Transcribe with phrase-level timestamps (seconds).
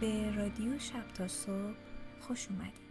[0.00, 1.74] به رادیو شب تا صبح
[2.20, 2.86] خوش اومدید.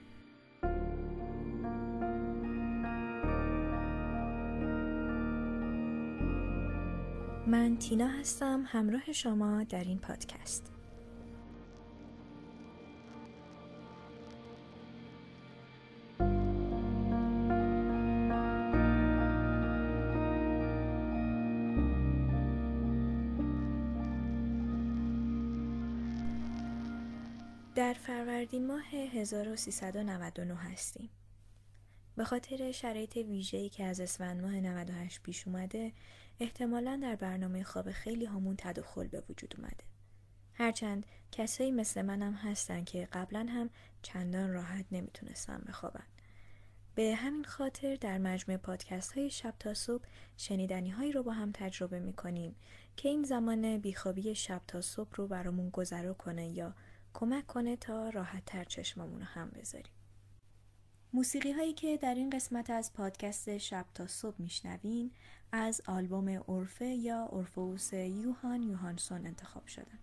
[7.47, 10.74] من تینا هستم همراه شما در این پادکست.
[28.45, 31.09] فروردین ماه 1399 هستیم.
[32.15, 35.93] به خاطر شرایط ویژه‌ای که از اسفند ماه 98 پیش اومده،
[36.39, 39.83] احتمالا در برنامه خواب خیلی همون تداخل به وجود اومده.
[40.53, 43.69] هرچند کسایی مثل منم هستن که قبلا هم
[44.01, 46.05] چندان راحت نمی‌تونستن بخوابن.
[46.95, 50.03] به همین خاطر در مجموع پادکست های شب تا صبح
[50.37, 52.55] شنیدنی هایی رو با هم تجربه می‌کنیم
[52.97, 56.75] که این زمان بیخوابی شب تا صبح رو برامون گذرا کنه یا
[57.15, 59.93] کمک کنه تا راحت تر چشممون رو هم بذاریم.
[61.13, 65.11] موسیقی هایی که در این قسمت از پادکست شب تا صبح میشنوین
[65.51, 69.99] از آلبوم اورفه یا اورفوس یوهان یوهانسون انتخاب شدن.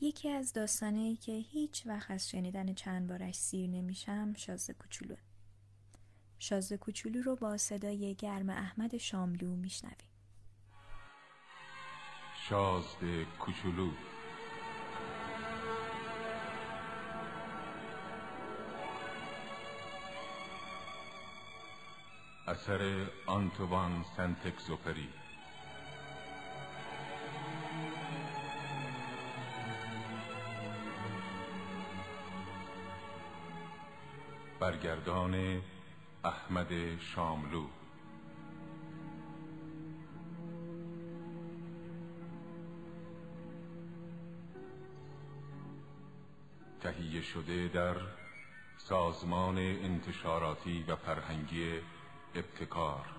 [0.00, 5.16] یکی از داستانه که هیچ وقت از شنیدن چند بارش سیر نمیشم شازده کوچولو.
[6.38, 9.96] شازده کوچولو رو با صدای گرم احمد شاملو میشنویم
[12.48, 13.90] شازده کوچولو.
[22.48, 25.08] اثر آنتوان سنتکزوپری
[34.76, 35.62] برگردان
[36.24, 37.66] احمد شاملو.
[46.80, 47.96] تهیه شده در
[48.76, 51.80] سازمان انتشاراتی و فرهنگی
[52.34, 53.15] ابتکار.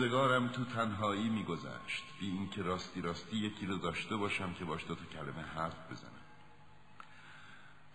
[0.00, 2.04] روزگارم تو تنهایی میگذشت.
[2.20, 6.10] بی اینکه راستی راستی یکی رو داشته باشم که باش دو تا کلمه حرف بزنم.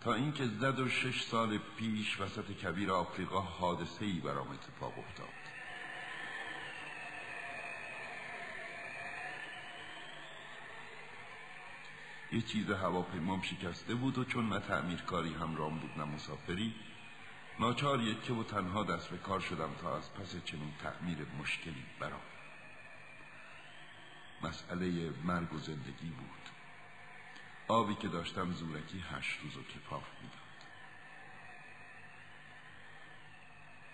[0.01, 5.27] تا اینکه زد و شش سال پیش وسط کبیر آفریقا حادثه ای برام اتفاق افتاد.
[12.31, 16.73] یه چیز هواپیمام شکسته بود و چون نه تعمیرکاری همرام بود نه مسافری
[17.59, 22.21] ناچار یکه و تنها دست به کار شدم تا از پس چنین تعمیر مشکلی برام.
[24.41, 26.49] مسئله مرگ و زندگی بود.
[27.67, 30.39] آبی که داشتم زورکی هشت روز و کپاف می‌داد.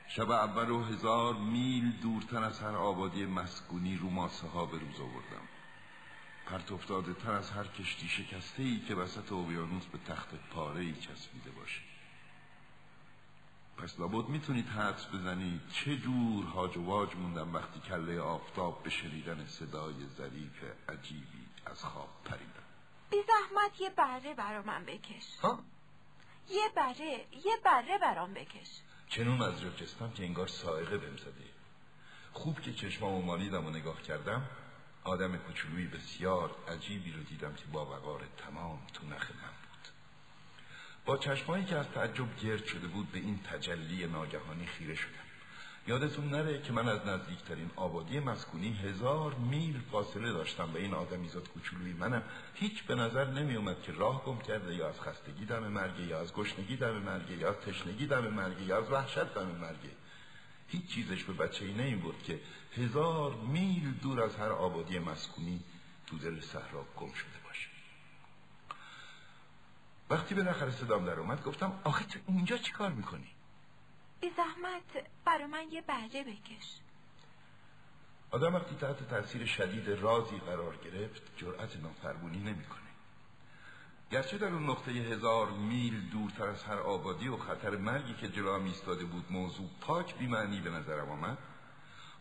[0.08, 5.00] شب اول و هزار میل دورتر از هر آبادی مسکونی رو ماسه ها به روز
[5.00, 5.48] آوردم.
[6.46, 10.94] پرت افتاده تر از هر کشتی شکسته ای که وسط اقیانوس به تخت پاره ای
[10.94, 11.91] چسبیده باشه.
[13.82, 18.90] پس لابد می‌تونید حدس بزنید چه جور هاج و واج موندم وقتی کله آفتاب به
[18.90, 22.64] شنیدن صدای ظریف عجیبی از خواب پریدم
[23.12, 25.36] بی زحمت یه بره برا من بکش.
[25.42, 25.60] ها؟
[26.50, 28.70] یه بره یه بره برام بکش.
[29.10, 31.50] چنون از جستم که انگار سائقه بهم زده.
[32.34, 34.46] خوب که چشمامو مالیدم و نگاه کردم
[35.04, 39.61] آدم کوچولویی بسیار عجیبی رو دیدم که با وقار تمام تو نخ من.
[41.06, 45.22] با چشمایی که از تعجب گرد شده بود به این تجلی ناگهانی خیره شدم.
[45.88, 51.50] یادتون نره که من از نزدیکترین آبادی مسکونی هزار میل فاصله داشتم به این آدمیزاد
[51.50, 55.68] کوچولوی منم هیچ به نظر نمی اومد که راه گم کرده یا از خستگی دم
[55.68, 59.48] مرگه یا از گشنگی دم مرگه یا از تشنگی دم مرگه یا از وحشت دم
[59.48, 59.92] مرگه
[60.68, 62.40] هیچ چیزش به بچه ای نمی بود که
[62.78, 65.60] هزار میل دور از هر آبادی مسکونی
[66.08, 67.41] تو دل صحرا گم شده.
[70.12, 73.28] وقتی به نخر صدام در اومد گفتم آخه تو اینجا چی کار می‌کنی؟
[74.22, 76.80] بی زحمت برا من یه بره بکش
[78.32, 82.82] آدم وقتی تحت تاثیر شدید رازی قرار گرفت جرأت نافرمونی نمی‌کنه.
[84.12, 88.56] گرچه در اون نقطه هزار میل دورتر از هر آبادی و خطر مرگی که جلو
[88.56, 91.38] هم ایستاده بود موضوع پاک بیمعنی به نظرم آمد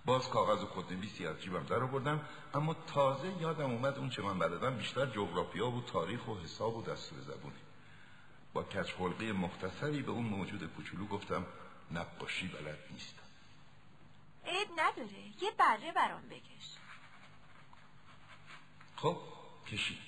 [0.05, 2.21] باز کاغذ و خودنویسی از جیبم در آوردم
[2.55, 6.83] اما تازه یادم اومد اون چه من بلدم بیشتر جغرافیا و تاریخ و حساب و
[6.83, 7.60] دستور زبونه
[8.52, 11.47] با کچ خلقی مختصری به اون موجود کوچولو گفتم
[11.91, 13.23] نقاشی بلد نیستم
[14.44, 16.76] عیب نداره یه بره برام بکش.
[18.97, 19.19] خب
[19.67, 19.99] کشید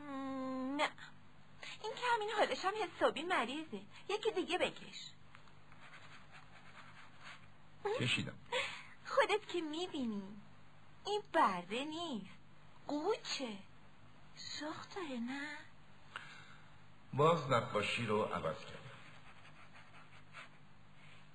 [0.00, 0.88] مم، نه.
[1.82, 3.80] این که همین حالش هم حسابی مریضه.
[4.08, 5.10] یکی دیگه بکش.
[8.00, 8.34] کشیدم.
[9.14, 10.22] خودت که می‌بینی.
[11.06, 12.38] این بره نیست.
[12.88, 13.56] قوچه.
[14.36, 15.48] سخت داره نه؟
[17.12, 18.78] باز نقاشی رو عوض کردم.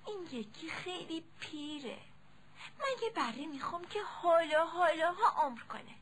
[0.06, 1.98] این یکی خیلی پیره.
[2.78, 5.94] من یه بره می‌خوام که حالا حالا ها عمر کنه.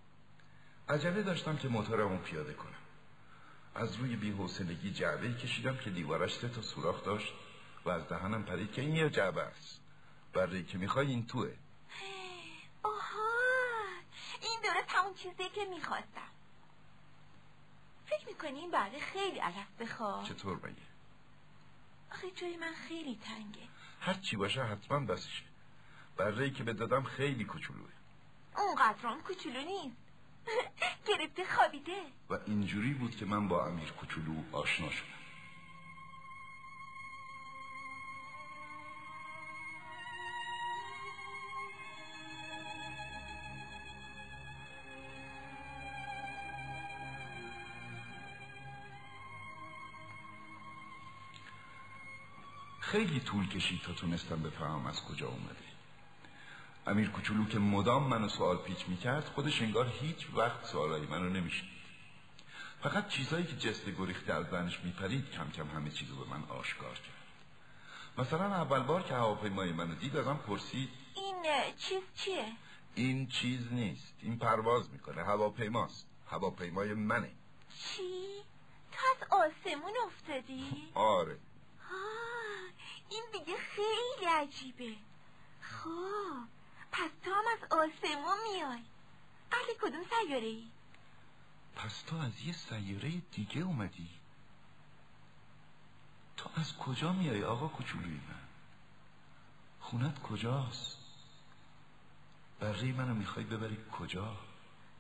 [0.88, 2.72] عجله داشتم که موتورمو پیاده کنم.
[3.74, 7.32] از روی بی‌حوصلگی جعبه کشیدم که دیوارش تا سوراخ داشت
[7.84, 9.80] و از دهنم پرید که این یه جعبه است.
[10.32, 11.54] برای که می‌خوای این توه.
[12.82, 13.28] آها.
[14.42, 16.30] این درست همون چیزی که می‌خواستم.
[18.16, 20.82] فکر می‌کنی این بره خیلی علف بخواد؟ چطور مگه؟
[22.12, 23.68] آخه جای من خیلی تنگه.
[24.00, 25.44] هر چی باشه حتما بسشه
[26.16, 27.90] بره که به دادم خیلی کوچولوه.
[28.56, 29.96] اونقدرام کوچولو نیست.
[31.08, 32.02] گرفته خوابیده.
[32.30, 35.21] و اینجوری بود که من با امیر کوچولو آشنا شدم.
[52.92, 55.64] خیلی طول کشید تا تونستم بفهمم از کجا اومده.
[56.86, 61.72] امیر کوچولو که مدام منو سوال پیچ می‌کرد خودش انگار هیچ وقت سوالای منو نمیشنید.
[62.82, 66.94] فقط چیزایی که جست گریخته از ذهنش میپرید کم کم همه چیزو به من آشکار
[66.94, 67.22] کرد.
[68.18, 71.42] مثلا اول بار که هواپیمای منو دید ازم پرسید این
[71.78, 72.46] چیز چیه؟
[72.94, 74.14] این چیز نیست.
[74.22, 76.06] این پرواز می‌کنه هواپیماست.
[76.30, 77.30] هواپیمای منه.
[77.78, 78.26] چی؟
[78.92, 81.38] تو از آسمون افتادی؟ آره.
[83.46, 84.96] این دیگه خیلی عجیبه.
[85.60, 86.46] خب
[86.92, 88.82] پس تو هم از آسمون میای.
[89.52, 90.64] اهل کدوم سیاره ای؟
[91.76, 94.08] پس تو از یه سیاره دیگه اومدی.
[96.36, 98.48] تو از کجا میای آقا کوچولوی من؟
[99.80, 100.98] خونت کجاست؟
[102.60, 104.36] بره منو می‌خوای ببری کجا؟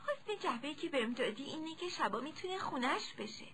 [0.02, 3.46] حسن جعبه که بهم دادی اینه که شبا می‌تونه خونش بشه.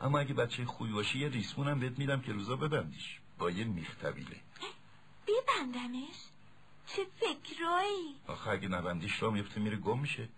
[0.00, 3.21] اما اگه بچه خوبی باشی یه ریسمونم بهت میدم که روزا ببندیش.
[3.38, 4.40] با یه میخ طویله
[5.26, 6.16] ببندمش؟
[6.86, 8.16] چه فکرایی.
[8.26, 10.28] آخه اگه نبندیش را میفته میره گم میشه.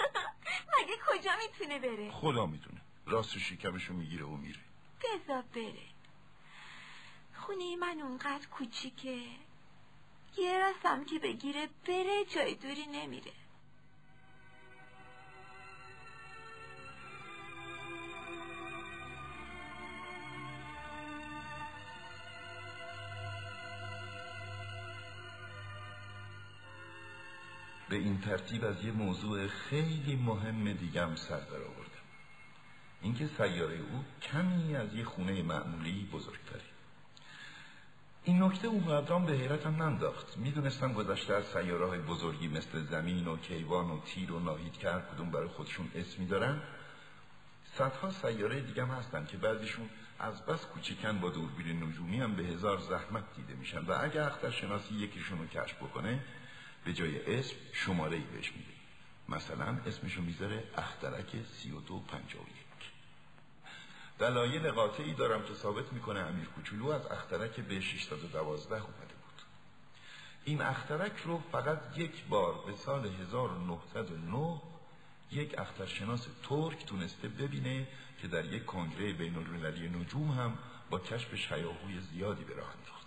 [0.78, 2.80] مگه کجا می‌تونه بره؟ خدا می‌دونه.
[3.06, 4.60] راست شکمشو می‌گیره و میره.
[5.00, 5.86] بزا بره.
[7.34, 9.22] خونه من اونقدر کوچیکه.
[10.36, 13.32] یه راستم که بگیره بره جای دوری نمیره.
[27.94, 32.04] به این ترتیب از یه موضوع خیلی مهم دیگم سر در آوردم.
[33.02, 36.62] اینکه سیاره او کمی از یه خونه معمولی بزرگتره.
[38.24, 40.38] این نکته اون قدران به حیرتم ننداخت.
[40.38, 45.14] می‌دونستم گذشته از سیاره های بزرگی مثل زمین و کیوان و تیر و ناهید کرد
[45.14, 46.62] کدوم برای خودشون اسمی دارن
[47.74, 52.42] صدها سیاره دیگه هم هستن که بعضیشون از بس کوچکن با دوربین نجومی هم به
[52.42, 56.20] هزار زحمت دیده میشن و اگه اخترشناسی یکیشون رو کشف بکنه
[56.84, 58.74] به جای اسم شماره ای بهش میده.
[59.28, 62.64] مثلا اسمشو می‌ذاره اخترک سی و دو یک.
[64.18, 69.42] دلایل قاطعی دارم که ثابت می‌کنه امیر کوچولو از اخترک به 612 اومده بود.
[70.44, 74.60] این اخترک رو فقط یک بار به سال 1909
[75.32, 77.88] یک اخترشناس ترک تونسته ببینه
[78.22, 80.58] که در یک کنگره بین المللی نجوم هم
[80.90, 83.06] با کشف هیاهوی زیادی به راه انداخت.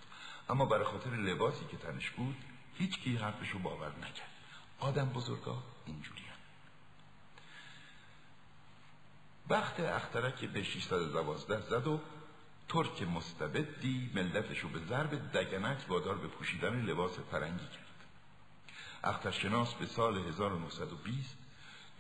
[0.50, 2.36] اما برای خاطر لباسی که تنش بود
[2.78, 4.32] هیچ کی حرفش رو باور نکرد.
[4.80, 6.38] آدم بزرگا اینجوری هم.
[9.50, 12.00] وقت اخترک به 612 زد و
[12.70, 17.88] ترک مستبدی ملتش رو به ضرب دگنک وادار به پوشیدن لباس فرنگی کرد.
[19.04, 21.38] اخترشناس به سال 1920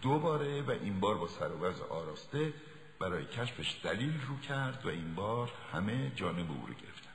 [0.01, 2.53] دوباره و این بار با سر و آراسته
[2.99, 7.06] برای کشفش دلیل رو کرد و این بار همه جانب او رو گرفتند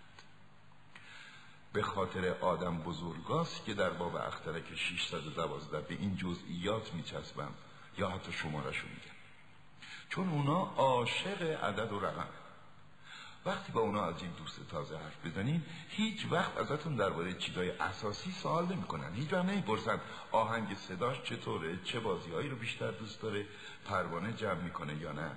[1.72, 7.54] به خاطر آدم بزرگاست که در باب اخترک 612 به این جزئیات میچسبم
[7.98, 9.16] یا حتی شمارش میگم.
[10.08, 12.28] چون اونا عاشق عدد و رقم.
[13.46, 18.32] وقتی با اونا از این دوست تازه حرف بزنین هیچ وقت ازتون درباره چیزای اساسی
[18.32, 19.14] سوال نمی‌کنن.
[19.14, 20.00] هیچ وقت نمی‌پرسن
[20.32, 23.46] آهنگ صداش چطوره چه بازیهایی رو بیشتر دوست داره
[23.84, 25.30] پروانه جمع می‌کنه یا نه.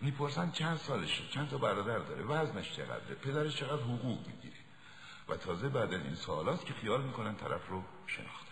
[0.00, 4.39] می‌پرسن چند سالشه چند تا برادر داره وزنش چقدره پدرش چقدر حقوق می‌گیره
[5.30, 8.50] و تازه بعد از این سوالات که خیال می‌کنن طرف رو شناختن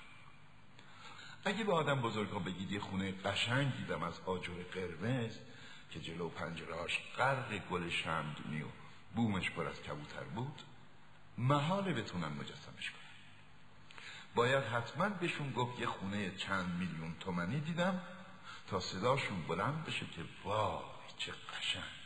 [1.45, 5.39] اگه به آدم بزرگ ها بگید یه خونه قشنگ دیدم از آجر قرمز
[5.91, 8.67] که جلو پنجرهاش غرق گل شمدونی و
[9.15, 10.63] بومش پر از کبوتر بود
[11.39, 12.99] محاله بتونن مجسمش کنن.
[14.35, 18.01] باید حتما بهشون گفت یه خونه چند میلیون تومنی دیدم
[18.71, 20.83] تا صداشون بلند بشه که وای
[21.19, 21.98] چه قشنگ.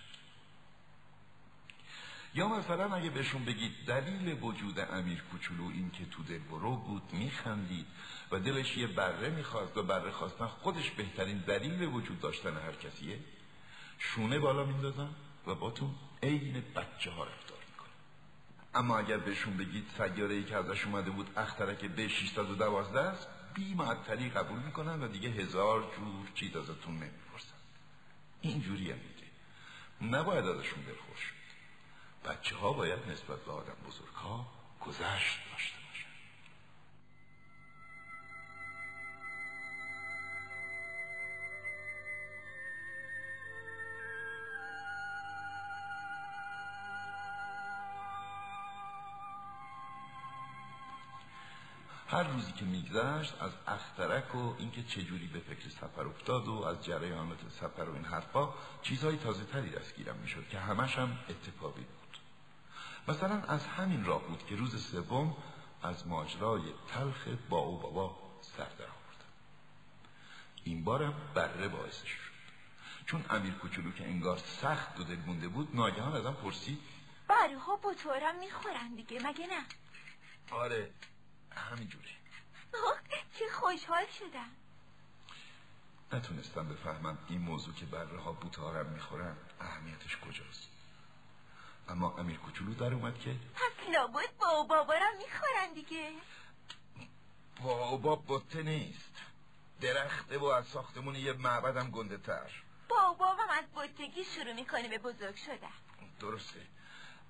[2.35, 7.03] یا مثلا اگه بهشون بگید دلیل وجود امیر کوچولو این که تو دل برو بود
[7.13, 7.87] میخندید
[8.31, 13.19] و دلش یه بره می‌خواست و بره خواستن خودش بهترین دلیل وجود داشتن هر کسیه.
[13.99, 15.09] شونه بالا میندازن
[15.47, 15.91] و با تو
[16.23, 17.93] عین بچه ها رفتار می‌کنن
[18.75, 23.75] اما اگر بهشون بگید سیاره ای که ازش اومده بود اخترک به 612 است بی
[23.75, 27.55] معطلی قبول می‌کنن و دیگه هزار جور چیز ازتون نمی‌پرسن.
[28.41, 30.17] اینجوری هم میگه.
[30.17, 31.42] نباید ازشون دلخور شد
[32.25, 34.47] بچه ها باید نسبت به آدم بزرگ ها
[34.81, 35.83] گذشت داشته
[52.13, 56.85] هر روزی که میگذشت از اخترک و اینکه چجوری به فکر سفر افتاد و از
[56.85, 58.49] جریانات سفر و این حرفا
[58.83, 62.02] چیزهای تازه تری دستگیرم می‌شد که همش هم اتفاقی بود.
[63.09, 65.37] مثلا از همین راه بود که روز سوم
[65.83, 69.33] از ماجرای تلخ با او بابا سر در آوردم
[70.65, 72.33] این بارم بره باعثش شد.
[73.07, 76.79] چون امیر کوچولو که انگار سخت و دل مونده بود ناگهان ازم پرسید.
[77.29, 79.65] بره ها بطورم می‌خورن دیگه مگه نه؟
[80.51, 80.91] آره
[81.51, 82.17] همینجوری
[83.39, 84.51] چه خوشحال شدم.
[86.13, 90.72] نتونستم بفهمم این موضوع که بره ها بوتارم می‌خورن اهمیتش کجاست.
[91.93, 96.13] اما امیر کوچولو در اومد که پس لابد با بابارم می‌خورن دیگه.
[97.63, 99.13] بابا بطه نیست.
[99.81, 102.63] درخته و از ساختمون یه معبدم گنده تر.
[102.89, 105.73] بابام از بطگی شروع می‌کنه به بزرگ شدن.
[106.21, 106.61] درسته.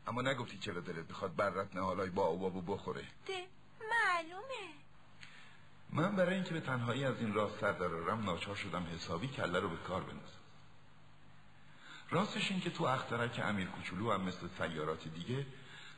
[0.06, 3.46] اما نگفتی چرا دلت بخواد برت نهالای با بابو بخوره؟ ده
[3.90, 4.74] معلومه.
[5.90, 9.68] من برای اینکه به تنهایی از این راست سر درارم ناچار شدم حسابی کله رو
[9.68, 10.41] به کار بندازم.
[12.12, 15.46] راستش این که تو اخترک امیر کوچولو هم مثل سیارات دیگه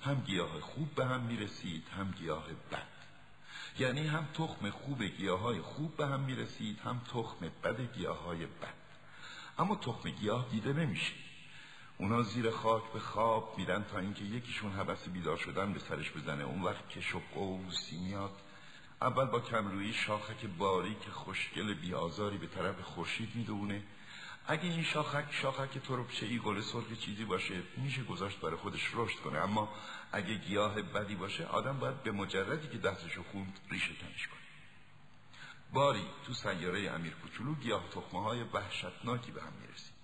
[0.03, 2.87] هم گیاه خوب به هم می‌رسید هم گیاه بد.
[3.79, 8.47] یعنی هم تخم خوب گیاه های خوب به هم می‌رسید هم تخم بد گیاه های
[8.47, 8.75] بد.
[9.59, 11.13] اما تخم گیاه دیده نمیشه.
[11.99, 16.45] اونا زیر خاک به خواب میرن تا اینکه یکیشون حبس بیدار شدن به سرش بزنه.
[16.45, 18.41] اون وقت که و قوسی میاد.
[19.03, 23.83] اول با کمرویی شاخک باریک خوشگل بیازاری به طرف خورشید می‌دونه
[24.47, 29.17] اگه این شاخک شاخک تربچه ای گل سرخ چیزی باشه میشه گذاشت برای خودش رشد
[29.17, 29.39] کنه.
[29.39, 29.75] اما
[30.13, 34.39] اگه گیاه بدی باشه آدم باید به مجردی که دستشو خوند ریشه کنش کنه.
[35.73, 39.95] باری تو سیاره امیر کوچولو گیاه تخمه های وحشتناکی به هم می‌رسید.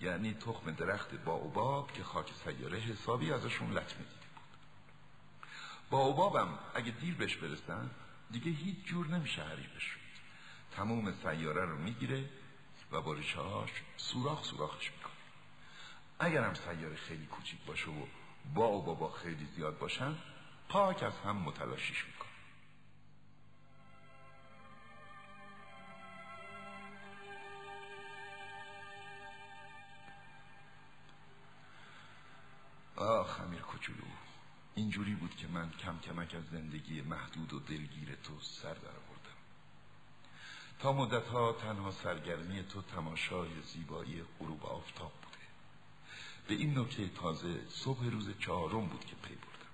[0.00, 4.46] یعنی تخم درخت باوباب که خاک سیاره حسابی ازشون لطمه دیده بود.
[5.90, 7.90] باوبابم اگه دیر بهش برسن
[8.30, 9.96] دیگه هیچ جور نمیشه حریفش
[10.76, 12.24] تموم سیاره رو می‌گیره
[12.96, 13.40] و با ریشه
[13.96, 15.12] سوراخ سوراخش می‌کنه.
[16.18, 18.06] اگرم سیاره خیلی کوچیک باشه و
[18.54, 20.16] با و بابا خیلی زیاد باشن
[20.68, 22.26] پاک از هم متلاشیش می‌کنه.
[32.96, 34.04] آه امیر کوچولو
[34.74, 39.05] اینجوری بود که من کم کمک از زندگی محدود و دلگیر تو سر آوردم
[40.86, 45.44] تا مدت ها تنها سرگرمی تو تماشای زیبایی غروب آفتاب بوده.
[46.48, 49.72] به این نکته تازه صبح روز چهارم بود که پی بردم.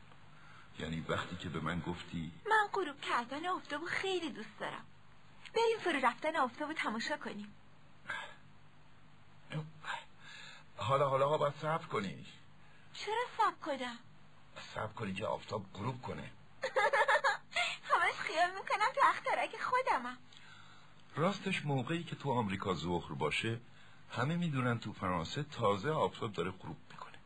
[0.78, 4.84] یعنی وقتی که به من گفتی من غروب کردن آفتابو خیلی دوست دارم.
[5.54, 7.54] بریم فرو رفتن آفتابو تماشا کنیم.
[10.76, 12.26] حالا حالا باید صبر کنی.
[12.94, 13.98] چرا سب کنم؟
[14.74, 16.30] صبر کنی که آفتاب غروب کنه.
[17.90, 20.18] همش خیال می‌کنم تو اخترک خودمم.
[21.16, 23.60] راستش موقعی که تو آمریکا ظهر باشه
[24.10, 27.18] همه می‌دونن تو فرانسه تازه آفتاب داره غروب می‌کنه.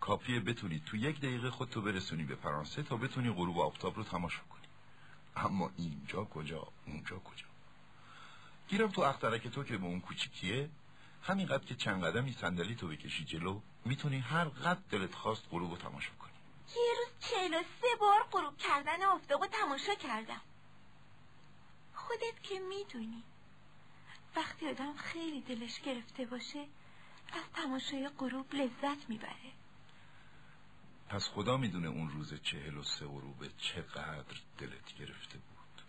[0.00, 4.42] کافیه بتونی تو یک دقیقه خودتو برسونی به فرانسه تا بتونی غروب آفتاب رو تماشا
[4.50, 4.66] کنی.
[5.36, 7.46] اما اینجا کجا؟ اونجا کجا؟
[8.68, 10.70] گیرم تو اخترک تو که به اون کوچیکیه
[11.22, 15.76] همینقدر که چند قدمی صندلی تو بکشی جلو می‌تونی هر قد دلت خواست غروب رو
[15.76, 16.30] تماشا کنی.
[16.76, 20.40] یه روز چهل سه بار غروب کردن آفتاب رو تماشا کردم.
[22.10, 23.22] خودت که می‌دونی.
[24.36, 26.66] وقتی آدم خیلی دلش گرفته باشه
[27.32, 29.52] از تماشای غروب لذت می‌بره.
[31.08, 35.82] پس خدا می‌دونه اون روز چهل و سه غروبه چقدر دلت گرفته بود.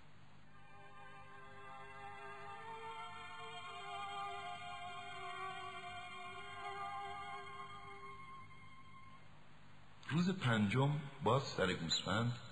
[10.10, 12.51] روز پنجم باز سر گوسفند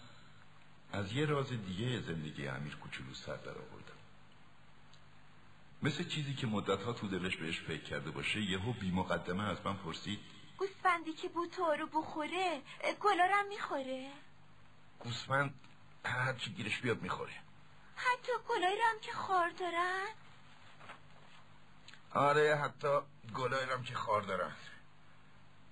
[0.93, 3.93] از یه راز دیگه زندگی امیر کوچولو سر در آوردم.
[5.83, 9.77] مثل چیزی که مدتها تو دلش بهش فکر کرده باشه یهو بی مقدمه از من
[9.77, 10.19] پرسید
[10.57, 12.61] گوسفندی که بوتا رو بخوره
[13.01, 14.11] گلارم می‌خوره؟
[14.99, 15.53] گوسفند
[16.05, 17.33] هر چی گیرش بیاد می‌خوره.
[17.95, 20.07] حتی گلایی هم که خار دارن؟
[22.13, 22.99] آره حتی
[23.35, 24.51] گلایی هم که خار دارن.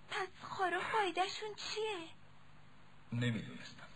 [0.09, 2.07] پس خارا فایدهشون چیه؟
[3.13, 3.86] نمی‌دونستم.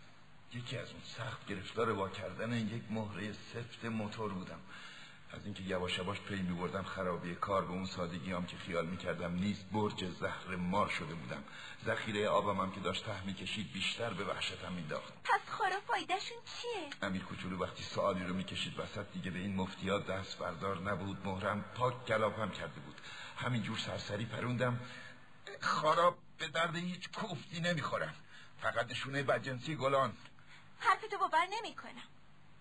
[0.53, 4.59] یکی از اون سخت گرفتار وا کردن یک مهره سفت موتور بودم.
[5.33, 9.33] از اینکه یواش یواش پی میبردم خرابی کار به اون سادگی هم که خیال می‌کردم
[9.33, 11.43] نیست برج زهر مار شده بودم.
[11.85, 16.89] ذخیره آبم هم که داشت ته می‌کشید بیشتر به وحشتم مینداخت پس خارا فایدهشون چیه؟
[17.07, 21.65] امیر کوچولو وقتی سوالی رو می‌کشید وسط دیگه به این مفتیات دست بردار نبود مهرم
[21.75, 22.95] پاک گلاپم کرده بود.
[23.37, 24.79] همینجور سرسری پروندم.
[25.61, 28.13] خارا به درد هیچ کوفتی نمی‌خورن
[28.61, 30.13] فقط نشونه بدجنسی گلان.
[30.81, 32.07] حرفتو باور نمی‌کنم.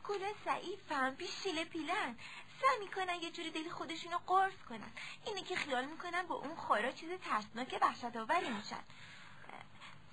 [0.05, 2.19] گلا ضعیفم بی شیله پیلن.
[2.61, 4.93] سعی می‌کنن یه جوری دل خودشونو قرص کنن.
[5.27, 8.85] اینه که خیال می‌کنن با اون خارا چیز ترسناک وحشت آوری میشن.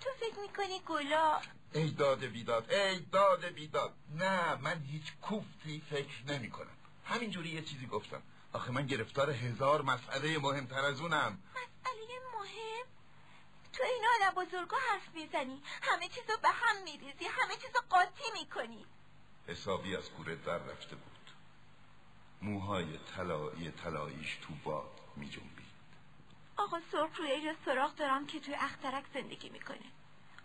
[0.01, 1.41] تو فکر می‌کنی گلا
[1.73, 3.93] ای داد بیداد ای داد بیداد.
[4.15, 8.21] نه من هیچ کوفتی فکر نمی کنم همینجوری یه چیزی گفتم.
[8.53, 11.43] آخه من گرفتار هزار مسئله مهمتر از اونم.
[11.51, 12.85] مسئله مهم؟
[13.77, 15.61] تو این آدم بزرگا حرف می‌زنی.
[15.81, 17.25] همه چیزو به هم میریزی.
[17.25, 18.85] همه چیزو قاطی می‌کنی.
[19.47, 21.17] حسابی از کوره در رفته بود.
[22.41, 25.67] موهای طلایی طلاییش تو باد می جنبید
[26.57, 29.85] آقا سرخ روی یه سراغ دارم که توی اخترک زندگی می‌کنه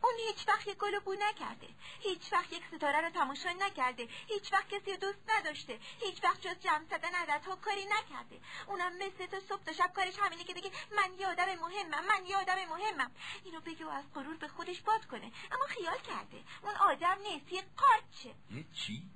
[0.02, 1.68] اون هیچ وقت یک گل بو نکرده.
[2.00, 4.08] هیچ وقت یک ستاره رو تماشا نکرده.
[4.26, 5.78] هیچ وقت کسی دوست نداشته.
[6.00, 8.40] هیچ وقت جز جمع زدن عددها کاری نکرده.
[8.66, 12.26] اونم مثل تو صبح تا شب کارش همینه که بگه من یه آدم مهمم من
[12.26, 13.10] یه آدم مهمم.
[13.44, 15.32] اینو بگه و از غرور به خودش باد کنه.
[15.52, 16.44] اما خیال کرده.
[16.62, 18.34] اون آدم نیست یه قارچه.
[18.50, 19.10] یه چی؟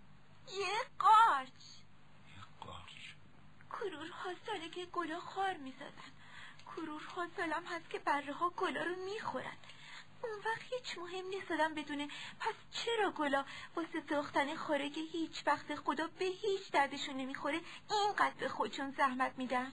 [0.49, 1.63] یه قارچ.
[2.37, 3.03] یه قارچ.
[3.71, 6.13] کرورها ساله که گلا خار می‌زدن.
[6.67, 9.57] کرورها سالم هست که بره ها گلا رو می‌خورن.
[10.23, 12.09] اون وقت هیچ مهم نیست آدم بدونه
[12.41, 13.45] پس چرا گلا
[13.77, 19.33] واسه ساختن خاره که هیچ وقت خدا به هیچ دردشون نمی‌خوره اینقدر به خودشون زحمت
[19.39, 19.73] میدن؟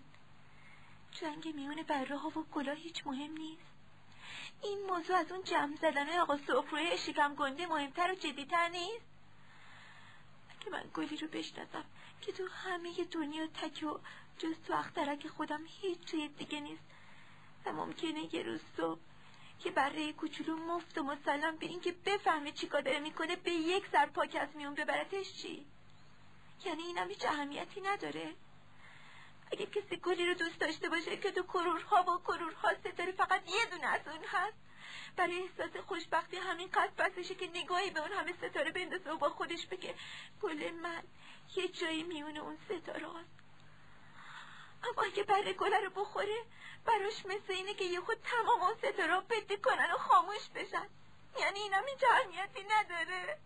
[1.12, 3.74] جنگ میون بره ها و گلا هیچ مهم نیست.
[4.62, 9.06] این موضوع از اون جمع زدن آقا سفروی شکم گنده مهمتر و جدیتر نیست؟
[10.60, 11.86] که من گلی رو بشناسم
[12.22, 13.98] که تو همه دنیا تک و
[14.38, 16.84] جز تو اخترک خودم هیچ توی دیگه نیست.
[17.66, 19.00] و ممکنه یه روز صبح
[19.60, 24.06] که برای کوچولو مفت و مسلم به اینکه بفهمه چی داره می‌کنه به یک سر
[24.06, 25.66] پاک از میون ببرتش چی؟
[26.66, 28.34] یعنی اینم هیچ اهمیتی نداره.
[29.52, 33.66] اگه کسی گلی رو دوست داشته باشه که تو کرورها و کرورها ستاره فقط یه
[33.72, 34.58] دونه از اون هست.
[35.16, 39.30] برای احساس خوشبختی همین قد بسشه که نگاهی به اون همه ستاره بندازه و با
[39.30, 39.96] خودش بگه
[40.42, 41.04] گل من
[41.56, 43.08] یه جایی میونه اون ستاره.
[43.08, 43.44] هست
[44.84, 46.46] اما اگه بره گله رو بخوره
[46.86, 50.88] براش مثل اینه که یه خود تمام اون ستاره بدی کنن و خاموش بشن.
[51.40, 53.38] یعنی اینا هیچ اهمیتی نداره.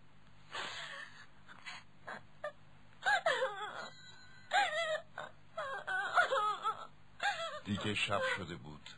[7.64, 8.90] دیگه شب شده بود.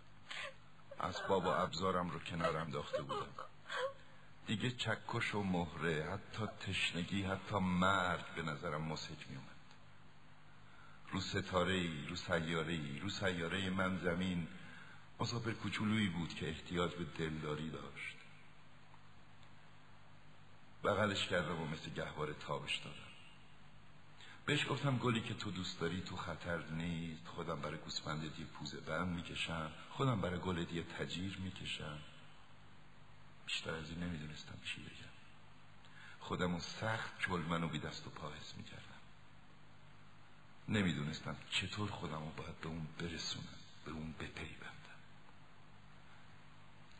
[1.01, 3.35] اسباب و ابزارم رو کنار انداخته بودم.
[4.47, 9.50] دیگه چکش و مهره حتی تشنگی حتی مرگ به نظرم مسک می اومد
[11.11, 14.49] رو ستاره ای رو سیاره ای رو سیاره من زمین
[15.21, 18.17] مسافر کوچولویی بود که احتیاج به دلداری داشت.
[20.85, 22.97] بغلش کردم و مثل گهواره تابش دادم.
[24.47, 27.27] بهش گفتم گلی که تو دوست داری تو خطر نیست.
[27.27, 29.71] خودم برای گوسفند دی پوزه بند می‌کشم.
[29.91, 31.99] خودم برای گل دی تجیر می‌کشم.
[33.47, 35.11] بیشتر از این نمی‌دونستم چی بگم.
[36.21, 38.90] خودمو سخت چلمن و بی دست و پا حس می‌کردم.
[40.71, 45.01] نمی‌دونستم چطور خودمو باید به اون برسونم به اون بپیوندم.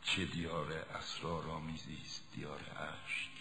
[0.03, 3.31] چه دیار اسرارآمیزی است دیار عشق.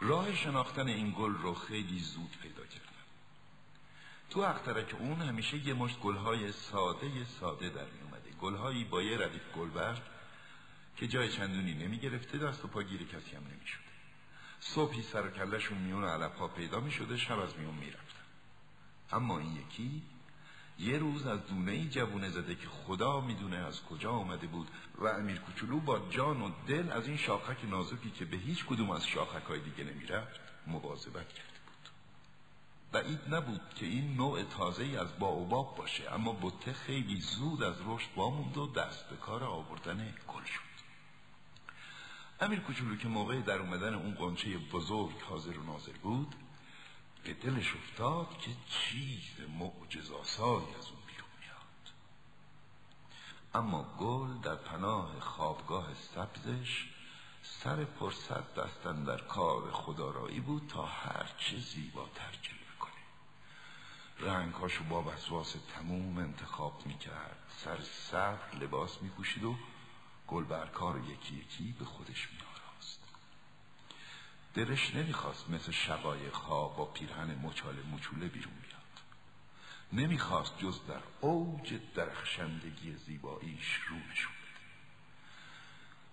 [0.00, 2.90] راه شناختن این گل رو خیلی زود پیدا کردم.
[4.30, 8.09] تو اخترک اون همیشه یه مشت گلهای ساده ساده در می اومده
[8.40, 10.02] گلهایی با یه ردیف گلبرگ
[10.96, 13.90] که جای چندونی نمی گرفته دست و پا گیر کسی هم نمی شده
[14.60, 18.24] صبحی سر و کلشون میون علف ها پیدا می شده شب از میون می رفتن.
[19.12, 20.02] اما این یکی
[20.78, 25.06] یه روز از دونه ای جوونه زده که خدا می‌دونه از کجا آمده بود و
[25.06, 29.06] امیر کوچولو با جان و دل از این شاخک نازکی که به هیچ کدوم از
[29.06, 31.59] شاخک های دیگه نمی‌رفت مواظبت بود
[32.92, 37.76] بعید نبود که این نوع تازه ای از باوباب باشه اما بته خیلی زود از
[37.86, 40.70] رشد واموند و دست به کار آوردن گل شد.
[42.40, 46.34] امیر کوچولو که موقع در اومدن اون قنچه بزرگ حاضر و ناظر بود
[47.24, 51.94] به دلش افتاد که چیز معجزاسایی از اون بیرون میاد.
[53.54, 56.88] اما گل در پناه خوابگاه سبزش
[57.42, 62.59] سر پرصد دستن در کار خدارایی بود تا هرچه زیباتر کنه
[64.20, 67.36] رنگهاشو با وسواس تموم انتخاب می‌کرد.
[67.64, 69.56] سر صبر لباس میپوشید و
[70.26, 72.50] گل برکار یکی یکی به خودش میاد
[74.54, 78.80] دلش نمی‌خواست مثل شقایق ها با پیرهن مچاله مچوله بیرون بیاد.
[79.92, 84.60] نمی‌خواست جز در اوج درخشندگی زیباییش رو نشون بده.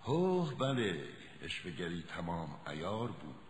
[0.04, 1.08] هوه بله
[1.42, 3.47] اشوگری تمام ایار بود.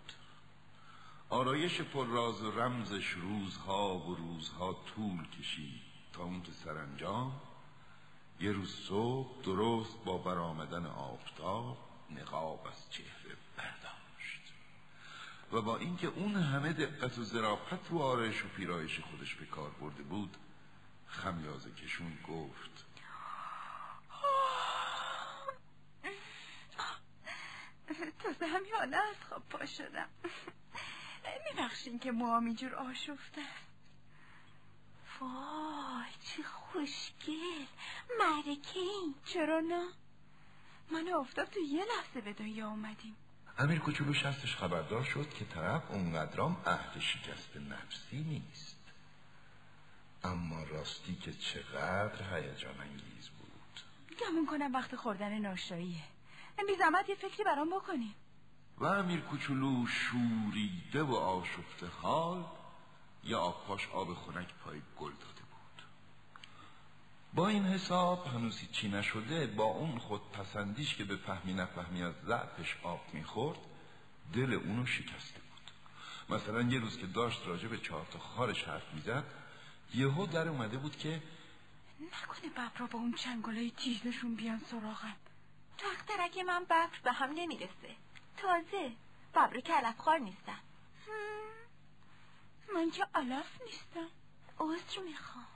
[1.30, 5.80] آرایش پر راز و رمزش روزها و روزها طول کشید
[6.12, 7.40] تا اون که سرانجام
[8.40, 11.78] یه روز صبح درست با برآمدن آفتاب
[12.10, 14.52] نقاب از چهره برداشت
[15.52, 19.70] و با اینکه اون همه دقت و ظرافت رو آرایش و پیرایش خودش به کار
[19.70, 20.36] برده بود
[21.06, 22.84] خمیازه کشون گفت.
[28.22, 30.08] تازه همین حالا از خواب پا شدم.
[31.44, 33.42] میبخشین که موام اینجور آشفته
[35.20, 37.66] وای چه خوشگل.
[38.18, 39.88] مرکه این چرا نه؟
[40.90, 43.16] من افتاد تو یه لحظه به دنیا اومدیم.
[43.58, 48.76] امیر کوچولو شستش خبردار شد که طرف اونقدرام اهل شکست نفسی نیست.
[50.24, 53.80] اما راستی که چقدر هیجان انگیز بود.
[54.20, 56.04] گمون کنم وقت خوردن ناشاییه
[56.66, 58.14] بی زحمت یه فکری برام بکنیم.
[58.80, 62.44] و امیر کوچولو شوریده و آشفته حال
[63.24, 65.38] یا آبپاش آب خنک پای گل داده
[67.34, 72.14] با این حساب هنوزی چی نشده با اون خود پسندیش که به فهمی نفهمی از
[72.26, 73.58] ضعفش آب می‌خورد
[74.32, 76.38] دل اونو شکسته بود.
[76.38, 79.24] مثلا یه روز که داشت راجع به چهار تا خارش حرف می‌زد
[79.94, 81.22] یهو در اومده بود که
[82.00, 85.16] نکنه ببرا با اون چنگلای تیزشون بیان سراغم.
[85.78, 87.96] تخترک من ببر به هم نمی‌رسه.
[88.42, 88.92] تازه.
[89.34, 90.60] ببر که علف خار نیستم
[92.74, 94.08] من که علف نیستم.
[94.58, 95.46] عذر می‌خوام.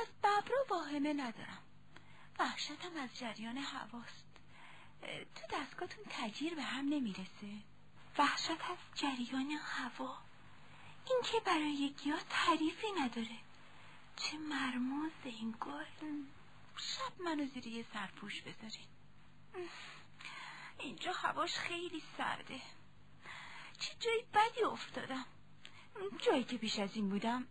[0.00, 1.62] از ببرا واهمه ندارم.
[2.38, 4.26] وحشتم از جریان هواست.
[5.34, 7.52] تو دستگاهتون تجیر به هم نمی‌رسه.
[8.18, 10.18] وحشت از جریان هوا.
[11.06, 13.38] این که برای گیاه تعریفی نداره.
[14.16, 15.84] چه مرموز این گل.
[16.76, 18.88] شب منو زیر یه سرپوش بذارین.
[20.82, 22.60] اینجا هواش خیلی سرده.
[23.78, 25.24] چه جایی بدی افتادم؟
[26.26, 27.46] جایی که بیش از این بودم.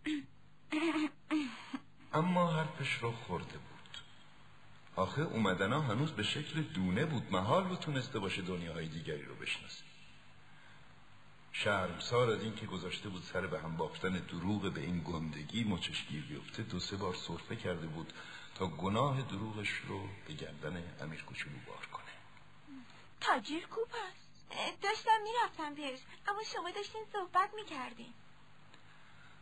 [2.12, 3.98] اما حرفش رو خورده بود.
[4.96, 7.32] آخه اومدنا هنوز به شکل دونه بود.
[7.32, 9.84] محال رو تونسته باشه دنیاهای دیگری رو بشناسه
[11.52, 16.24] شرمسار از این که گذاشته بود سر به هم بافتن دروغ به این گندگی مچشگیر
[16.24, 18.12] بیفته دو سه بار صرفه کرده بود
[18.54, 21.56] تا گناه دروغش رو به گردن امیر کوچولو
[23.20, 28.14] تاجیر کوپ هست داشتم می‌رفتم پیش اما شما داشتین صحبت می‌کردین.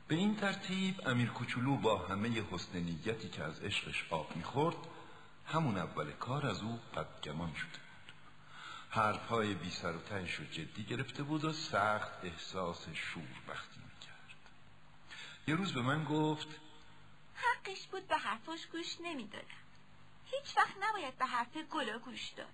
[0.08, 4.76] به این ترتیب امیر کوچولو با همه حسن نیتی که از عشقش آب می‌خورد
[5.46, 8.12] همون اول کار از او بدگمان شده بود
[8.90, 14.36] حرفهای بی سر و تهش رو جدی گرفته بود و سخت احساس شور بختی می‌کرد.
[15.46, 16.48] یه روز به من گفت
[17.34, 19.46] حقش بود به حرفاش گوش نمی‌دادم.
[20.24, 22.52] هیچ وقت نباید به حرف گلا گوش داد.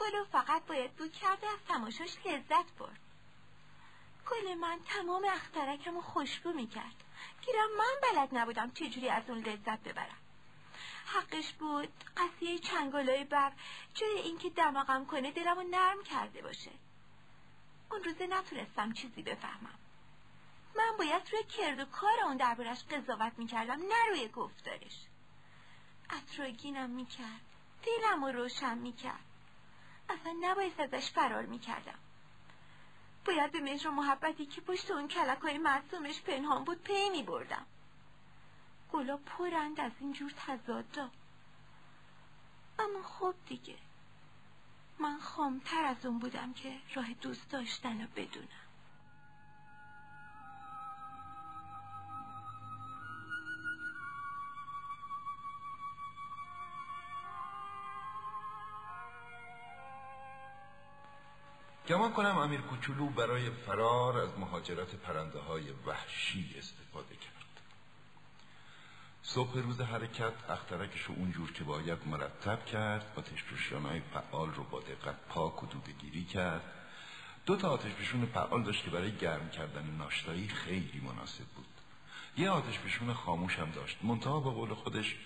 [0.00, 3.00] گلو فقط باید بود کرده از تماشاش لذت برد.
[4.30, 7.04] گل من تمام اخترکم رو خوشبو می‌کرد.
[7.46, 10.16] گیرم من بلد نبودم چجوری از اون لذت ببرم.
[11.06, 13.52] حقش بود قصیه چنگالای بر
[13.94, 16.70] جای اینکه دماغم کنه دلم رو نرم کرده باشه.
[17.90, 19.78] اون روزه نتونستم چیزی بفهمم.
[20.76, 24.96] من باید روی کرد و کار اون دربارش قضاوت می‌کردم نه روی گفتارش.
[26.10, 27.40] اطراگینم می‌کرد.
[27.82, 29.29] دلم رو روشن می‌کرد.
[30.10, 31.98] اصلا نباید ازش فرار می‌کردم.
[33.24, 37.22] باید به مهر و محبتی که پشت اون کلک های معصومش پنهان بود پی می
[37.22, 37.66] بردم
[38.92, 41.10] گلا پرند از اینجور تضادا
[42.78, 43.76] اما خب دیگه.
[44.98, 48.69] من خامتر از اون بودم که راه دوست داشتن رو بدونم.
[61.90, 67.60] گمان کنم امیر کوچولو برای فرار از مهاجرت پرنده های وحشی استفاده کرد.
[69.22, 74.80] صبح روز حرکت اخترکش رو اونجور که باید مرتب کرد آتش های فعال رو با
[74.80, 76.62] دقت پاک و دودگیری کرد.
[77.46, 77.92] دو تا آتش
[78.34, 81.66] فعال داشت که برای گرم کردن ناشتایی خیلی مناسب بود.
[82.36, 82.78] یه آتش
[83.14, 83.98] خاموش هم داشت.
[84.02, 85.16] منتها به قول خودش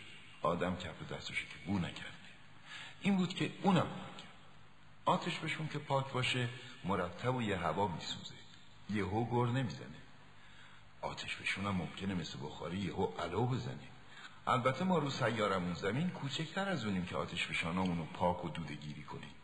[0.43, 2.15] آدم کف دستش که بو نکرده.
[3.01, 3.87] این بود که اونم
[5.05, 6.49] آتش بشون که پاک باشه
[6.85, 8.35] مرتب و یه هوا میسوزه.
[8.91, 9.87] یهو گر نمی‌زنه.
[11.03, 13.89] آتش بشون هم ممکنه مثل بخاری یهو علو بزنه.
[14.47, 18.75] البته ما رو سیارمون زمین کوچکتر از اونیم که آتش بشانامون رو پاک و دوده
[18.75, 19.35] گیری کنیم.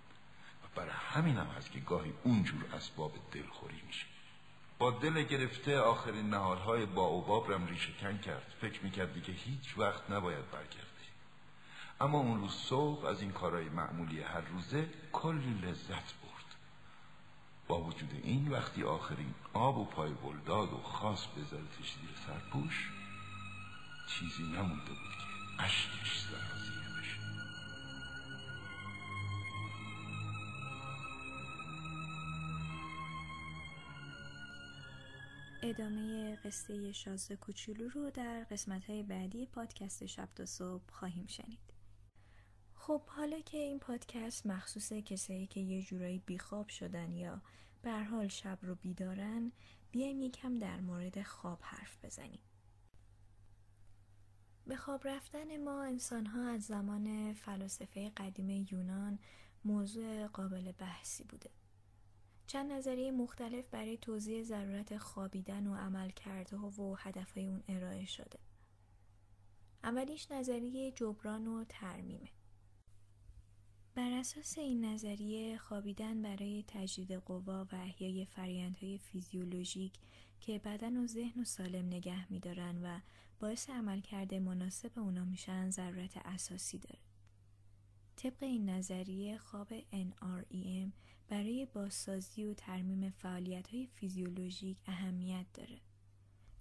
[0.64, 4.06] و برای همین هم هست که گاهی اونجور اسباب دلخوری میشه.
[4.78, 8.54] با دل گرفته آخرین نهالهای با اوباب رم ریشه کن کرد.
[8.60, 10.89] فکر می‌کردی که هیچ وقت نباید برگرد.
[12.00, 15.88] اما اون روز صبح از این کارهای معمولی هر روزه کلی لذت
[16.22, 16.56] برد.
[17.68, 22.90] با وجود این وقتی آخرین آب و پای بلداد و خاص بذارتش زیر سرپوش
[24.08, 27.20] چیزی نمونده بود که اشکش سرازیره بشه.
[35.62, 41.69] ادامه قصه شازده کوچولو رو در قسمت های بعدی پادکست شب تا صبح خواهیم شنید.
[42.82, 47.42] خب حالا که این پادکست مخصوص کسایی که یه جورایی بیخواب شدن یا
[47.82, 49.52] به حال شب رو بیدارن
[49.90, 52.40] بیایم یکم در مورد خواب حرف بزنیم.
[54.66, 59.18] به خواب رفتن ما انسان ها از زمان فلاسفه قدیم یونان
[59.64, 61.50] موضوع قابل بحثی بوده.
[62.46, 68.38] چند نظریه مختلف برای توضیح ضرورت خوابیدن و عمل کرده و هدفهای اون ارائه شده.
[69.84, 72.28] اولیش نظریه جبران و ترمیمه.
[73.94, 79.92] بر اساس این نظریه خوابیدن برای تجدید قوا و احیای فرایندهای فیزیولوژیک
[80.40, 83.00] که بدن و ذهن و سالم نگه میدارن و
[83.40, 86.98] باعث عملکرد مناسب اونا میشن ضرورت اساسی داره.
[88.16, 90.90] طبق این نظریه خواب NREM
[91.28, 95.80] برای بازسازی و ترمیم فعالیت های فیزیولوژیک اهمیت داره.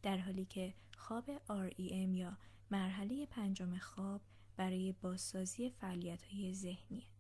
[0.04, 2.38] در حالی که خواب REM یا
[2.72, 4.22] مرحله پنجم خواب
[4.58, 7.19] برای بازسازی فعالیت های ذهنیه.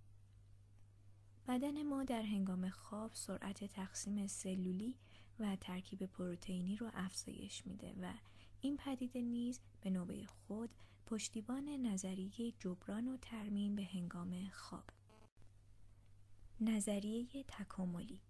[1.50, 4.96] بدن ما در هنگام خواب سرعت تقسیم سلولی
[5.40, 8.14] و ترکیب پروتئینی رو افزایش میده و
[8.62, 10.70] این پدیده نیز به نوبه خود
[11.06, 14.84] پشتیبان نظریه جبران و ترمیم به هنگام خواب.
[16.62, 18.22] نظریه تکاملی.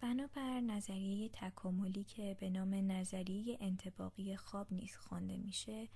[0.00, 5.88] بنابر نظریه تکاملی که به نام نظریه انتباقی خواب نیز خوانده میشه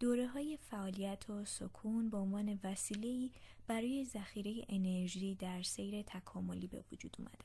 [0.00, 3.30] دوره های فعالیت و سکون به عنوان وسیله‌ای
[3.66, 7.44] برای ذخیره انرژی در سیر تکاملی به وجود اومدن.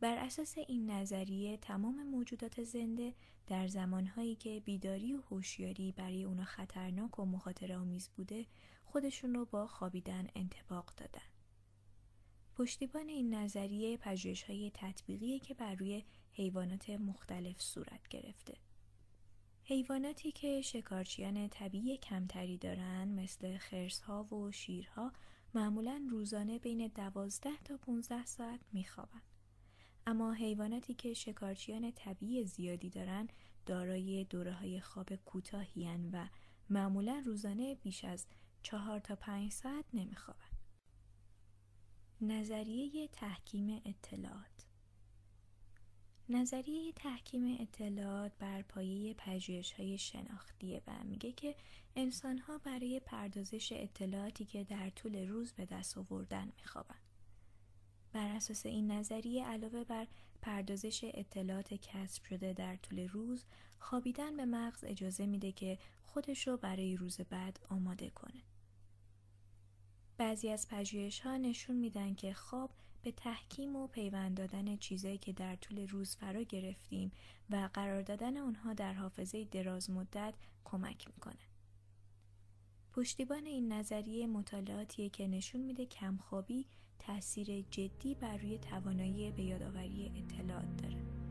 [0.00, 3.14] بر اساس این نظریه تمام موجودات زنده
[3.46, 8.46] در زمانهایی که بیداری و هوشیاری برای اونا خطرناک و مخاطره آمیز بوده
[8.84, 11.28] خودشون رو با خوابیدن انتباق دادن.
[12.56, 18.54] پشتیبان این نظریه پژوهش های تطبیقی که بر روی حیوانات مختلف صورت گرفته.
[19.70, 25.12] حیواناتی که شکارچیان طبیعی کمتری دارن مثل خرسها و شیرها
[25.54, 29.22] معمولا روزانه بین دوازده تا 15 ساعت میخوابند.
[30.06, 33.28] اما حیواناتی که شکارچیان طبیعی زیادی دارن
[33.66, 36.28] دارای دوره های خواب کوتاهی و
[36.70, 38.26] معمولا روزانه بیش از
[38.62, 40.56] چهار تا پنج ساعت نمیخوابند.
[42.20, 44.59] نظریه تحکیم اطلاعات
[46.30, 51.54] نظریه تحکیم اطلاعات بر پایه پژوهش های شناختیه و میگه که
[51.96, 57.00] انسان ها برای پردازش اطلاعاتی که در طول روز به دست آوردن میخوابند.
[58.12, 60.06] بر اساس این نظریه علاوه بر
[60.42, 63.44] پردازش اطلاعات کسب شده در طول روز
[63.78, 68.42] خوابیدن به مغز اجازه میده که خودش رو برای روز بعد آماده کنه.
[70.16, 72.70] بعضی از پژوهش ها نشون میدن که خواب
[73.02, 77.12] به تحکیم و پیوند دادن چیزایی که در طول روز فرا گرفتیم
[77.50, 80.34] و قرار دادن اونها در حافظه دراز مدت
[80.64, 81.50] کمک می‌کنه.
[82.92, 86.66] پشتیبان این نظریه مطالعاتیه که نشون میده کمخوابی
[86.98, 91.29] تاثیر جدی بر روی توانایی به یادآوری اطلاعات داره.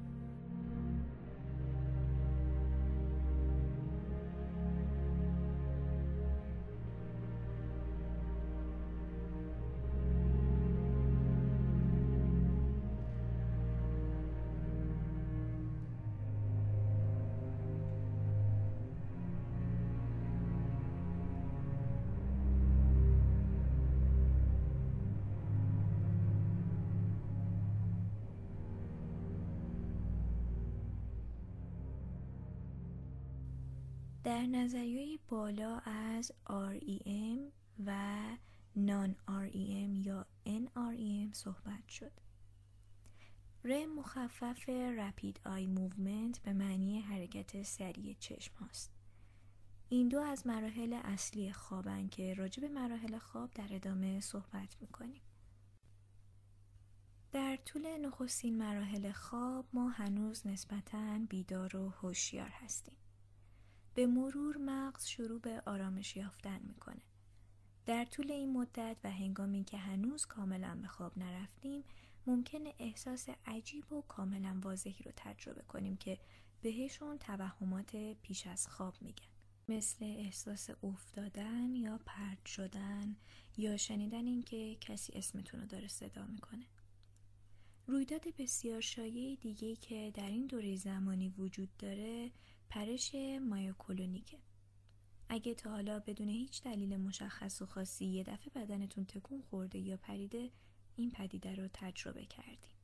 [34.29, 37.51] در نظریه بالا از REM
[37.85, 38.19] و
[38.75, 42.11] non REM یا NREM صحبت شد.
[43.63, 48.91] REM مخفف rapid eye movement به معنی حرکت سریع چشم هاست.
[49.89, 55.21] این دو از مراحل اصلی خوابن که راجع به مراحل خواب در ادامه صحبت می‌کنیم.
[57.31, 62.98] در طول نخستین مراحل خواب ما هنوز نسبتاً بیدار و هوشیار هستیم.
[63.93, 67.01] به مرور مغز شروع به آرامش یافتن می‌کنه.
[67.85, 71.83] در طول این مدت و هنگامی که هنوز کاملا به خواب نرفتیم
[72.27, 76.19] ممکنه احساس عجیب و کاملا واضحی رو تجربه کنیم که
[76.61, 79.25] بهشون توهمات پیش از خواب میگن
[79.67, 83.15] مثل احساس افتادن یا پرد شدن
[83.57, 86.65] یا شنیدن اینکه کسی اسمتون رو داره صدا می‌کنه
[87.87, 92.31] رویداد بسیار شایع دیگه که در این دوره زمانی وجود داره
[92.69, 93.15] پرش
[93.49, 94.37] مایوکولونیکه
[95.29, 99.97] اگه تا حالا بدون هیچ دلیل مشخص و خاصی یه دفعه بدنتون تکون خورده یا
[99.97, 100.51] پریده
[100.95, 102.78] این پدیده رو تجربه کردیم.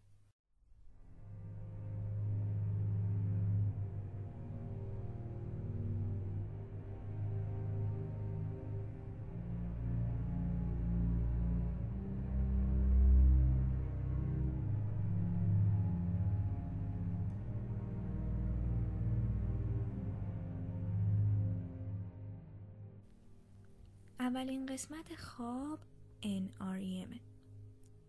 [24.25, 25.79] اولین قسمت خواب
[26.23, 27.19] NREM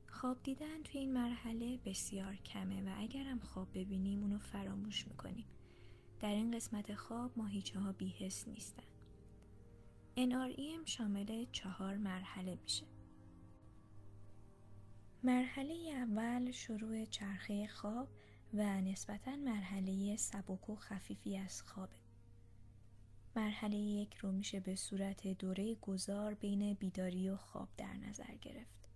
[0.08, 5.44] خواب دیدن توی این مرحله بسیار کمه و اگرم خواب ببینیم اونو فراموش می‌کنیم.
[6.20, 8.82] در این قسمت خواب ماهیچه ها بیهس نیستن.
[10.16, 12.86] NREM شامل چهار مرحله میشه.
[15.22, 18.08] مرحله اول شروع چرخه خواب
[18.54, 22.05] و نسبتا مرحله سبک و خفیفی از خوابه.
[23.36, 28.88] مرحله یک رو میشه به صورت دوره گذار بین بیداری و خواب در نظر گرفت.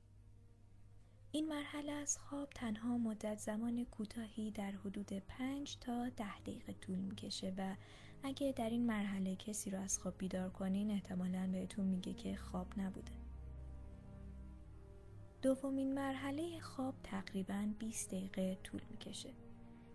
[1.32, 6.98] این مرحله از خواب تنها مدت زمان کوتاهی در حدود 5 تا 10 دقیقه طول
[6.98, 7.76] می‌کشه و
[8.22, 12.66] اگه در این مرحله کسی رو از خواب بیدار کنین احتمالا بهتون میگه که خواب
[12.76, 13.12] نبوده.
[15.42, 19.30] دومین مرحله خواب تقریبا 20 دقیقه طول می‌کشه.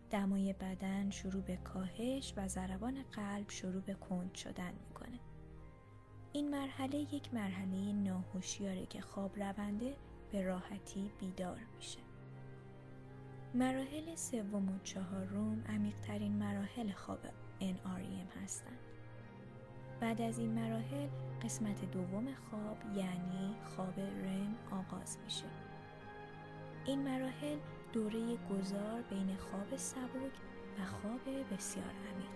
[0.10, 5.20] دمای بدن شروع به کاهش و ضربان قلب شروع به کند شدن می‌کنه.
[6.34, 9.96] این مرحله یک مرحله ناهوشیاره که خواب رونده
[10.32, 12.00] به راحتی بیدار میشه.
[13.54, 17.20] مراحل سوم و چهارم عمیقترین مراحل خواب
[17.62, 18.80] NREM هستند.
[20.00, 21.08] بعد از این مراحل
[21.44, 25.46] قسمت دوم خواب یعنی خواب رم آغاز میشه.
[26.86, 27.58] این مراحل
[27.96, 30.36] دوره گذار بین خواب سبک
[30.80, 32.36] و خواب بسیار عمیق.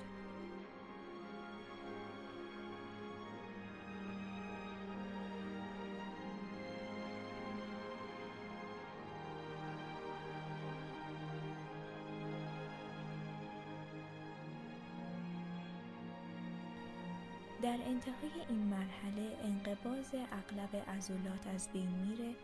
[17.62, 18.14] در انتهای
[18.49, 22.36] این مرحله انقباز اغلب عضلات از بین میره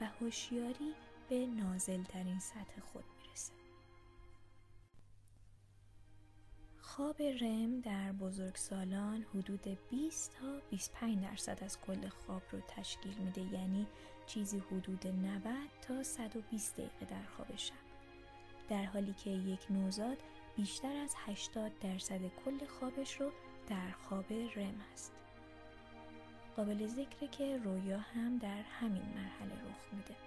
[0.00, 0.94] و هوشیاری
[1.28, 3.52] به نازلترین سطح خود می‌رسه.
[6.80, 13.40] خواب رم در بزرگسالان حدود 20 تا 25 درصد از کل خواب رو تشکیل میده
[13.40, 13.86] یعنی
[14.26, 15.42] چیزی حدود 90
[15.82, 17.74] تا 120 دقیقه در خواب شب
[18.68, 20.18] در حالی که یک نوزاد
[20.56, 23.30] بیشتر از 80 درصد کل خوابش رو
[23.68, 25.12] در خواب رم است.
[26.56, 30.23] قابل ذکره که رویا هم در همین مرحله رخ میده.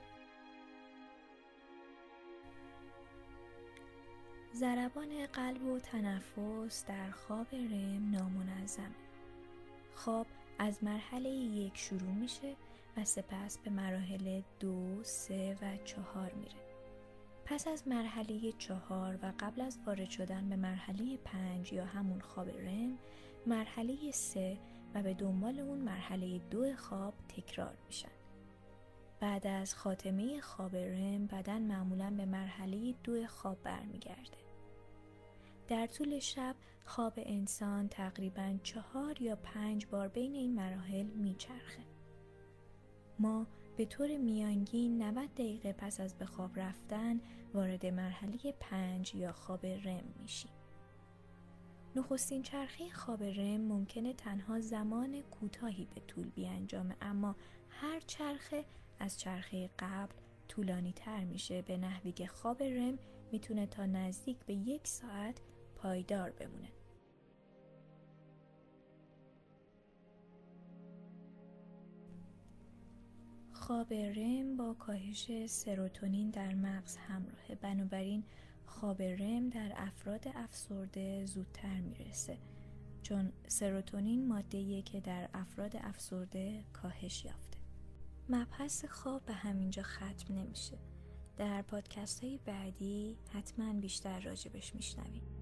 [4.60, 8.92] ضربان قلب و تنفس در خواب رم نامنظم.
[9.96, 10.28] خواب
[10.60, 12.56] از مرحله یک شروع میشه
[12.98, 16.62] و سپس به مراحل دو، سه و چهار میره.
[17.46, 22.50] پس از مرحله چهار و قبل از وارد شدن به مرحله پنج یا همون خواب
[22.50, 22.98] رم
[23.46, 24.58] مرحله سه
[24.94, 28.18] و به دنبال اون مرحله دو خواب تکرار میشن.
[29.20, 34.37] بعد از خاتمه خواب رم بدن معمولا به مرحله دو خواب برمیگرده.
[35.68, 36.56] در طول شب
[36.86, 41.84] خواب انسان تقریبا چهار یا پنج بار بین این مراحل میچرخه.
[43.20, 43.48] ما
[43.78, 47.22] به طور میانگین 90 دقیقه پس از به خواب رفتن
[47.54, 50.52] وارد مرحله پنج یا خواب رم میشیم.
[51.96, 57.36] نخستین چرخه خواب رم ممکنه تنها زمان کوتاهی به طول بیانجامه اما
[57.70, 58.66] هر چرخه
[59.00, 60.16] از چرخه قبل
[60.48, 63.00] طولانی تر میشه به نحوی که خواب رم
[63.32, 65.42] می‌تونه تا نزدیک به یک ساعت
[65.78, 66.72] پایدار بمونه.
[73.52, 78.24] خواب رم با کاهش سروتونین در مغز همراهه بنابراین
[78.66, 82.38] خواب رم در افراد افسرده زودتر می‌رسه
[83.02, 87.58] چون سروتونین ماده که در افراد افسرده کاهش یافته.
[88.30, 90.78] مبحث خواب به همینجا ختم نمیشه.
[91.38, 95.37] در پادکست های بعدی حتما بیشتر راجبش میشنویم.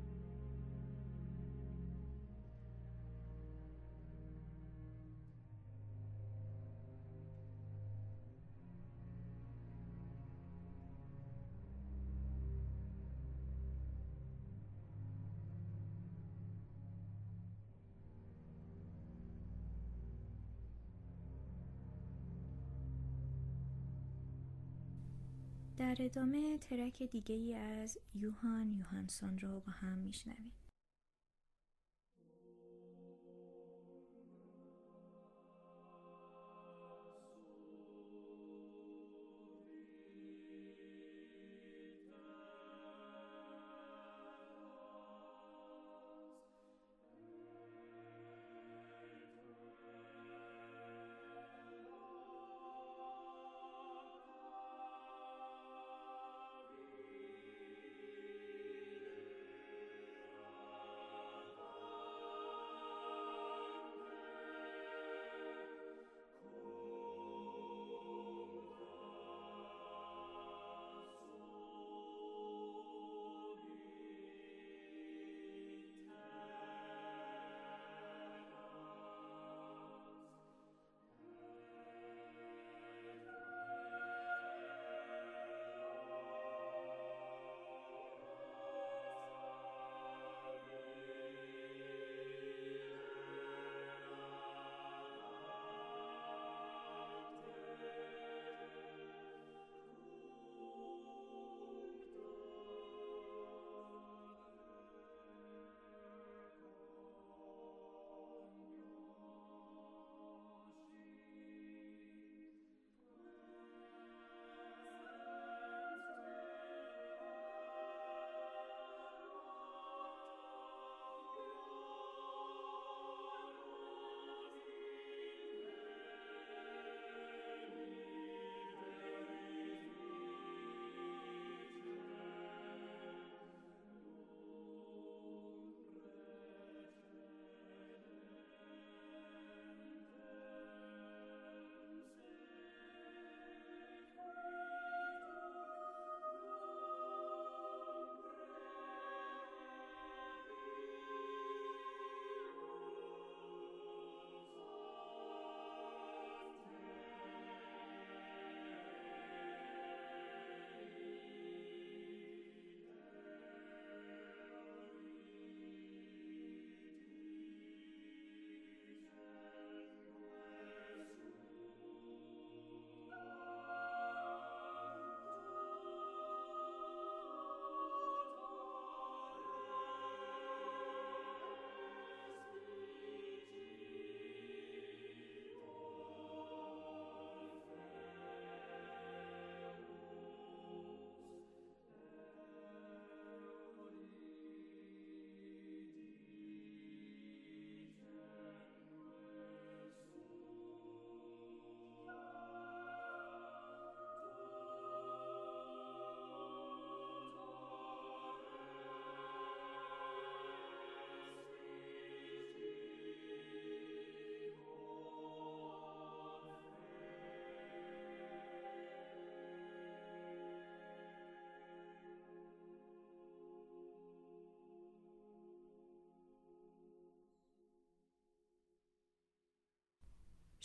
[25.95, 30.51] در ادامه ترک دیگه ای از یوهان یوهانسون رو با هم میشنویم.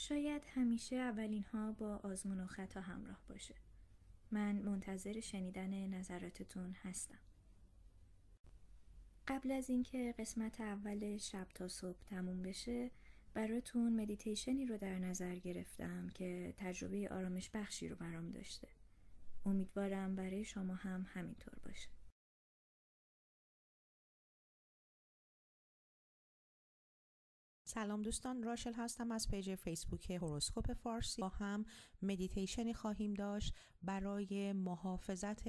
[0.01, 3.55] شاید همیشه اولین ها با آزمون و خطا همراه باشه.
[4.30, 7.18] من منتظر شنیدن نظراتتون هستم.
[9.28, 12.90] قبل از اینکه قسمت اول شب تا صبح تموم بشه
[13.34, 18.68] براتون مدیتیشنی رو در نظر گرفتم که تجربه آرامش بخشی رو برام داشته.
[19.46, 21.88] امیدوارم برای شما هم همینطور باشه.
[27.74, 31.22] سلام دوستان راشل هستم از page فیسبوک هوروسکوپ فارسی.
[31.22, 31.64] با هم
[32.02, 35.42] مدیتیشنی خواهیم داشت برای محافظت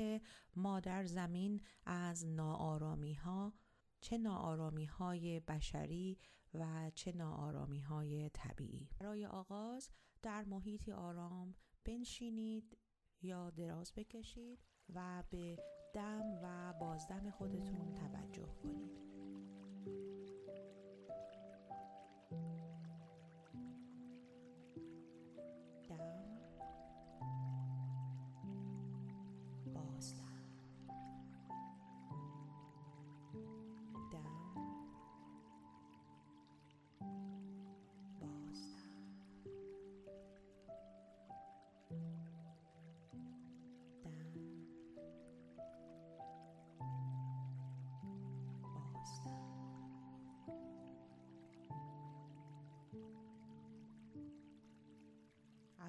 [0.56, 3.54] مادر زمین از ناآرامی ها
[4.02, 6.18] چه ناآرامی های بشری
[6.54, 8.90] و چه ناآرامی های طبیعی.
[9.00, 9.90] برای آغاز
[10.22, 11.56] در محیطی آرام
[11.86, 12.78] بنشینید
[13.22, 14.60] یا دراز بکشید
[14.94, 15.58] و به
[15.94, 19.11] دم و بازدم خودتون توجه کنید.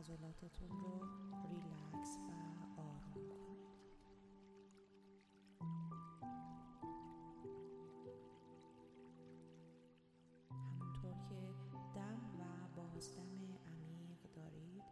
[0.03, 1.01] عضلاتتون رو
[1.49, 3.69] ریلکس و آروم کنید.
[11.03, 11.15] که
[11.95, 14.85] دم و بازدم عمیق دارید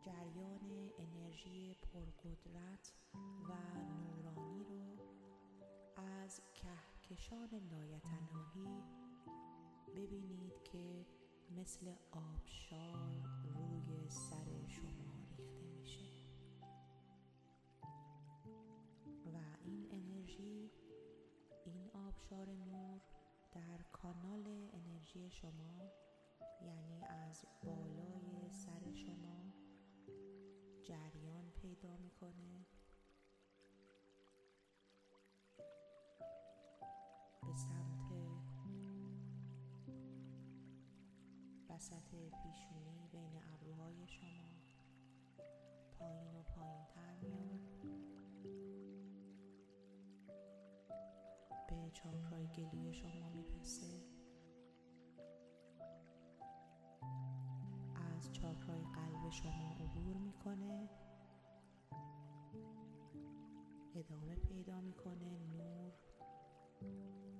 [0.00, 2.94] جریان انرژی پرقدرت
[3.48, 3.52] و
[3.84, 4.96] نورانی رو
[5.96, 8.82] از کهکشان لایتناهی
[9.96, 11.06] ببینید که
[11.50, 13.22] مثل آبشار
[13.54, 16.06] روی سر شما ریخته میشه.
[19.32, 20.70] و این انرژی
[21.64, 23.00] این آبشار نور
[23.52, 25.90] در کانال انرژی شما
[26.62, 29.52] یعنی از بالای سر شما
[30.82, 32.66] جریان پیدا می‌کنه.
[41.76, 42.10] وسط
[42.42, 44.50] پیشونی بین ابروهای شما.
[45.98, 47.60] پایین و پایین تر میاد
[51.68, 54.02] به چاکرای گلوی شما می‌رسه.
[57.94, 60.88] از چاکرای قلب شما عبور می‌کنه.
[63.94, 65.38] ادامه پیدا می‌کنه.
[65.38, 65.92] نور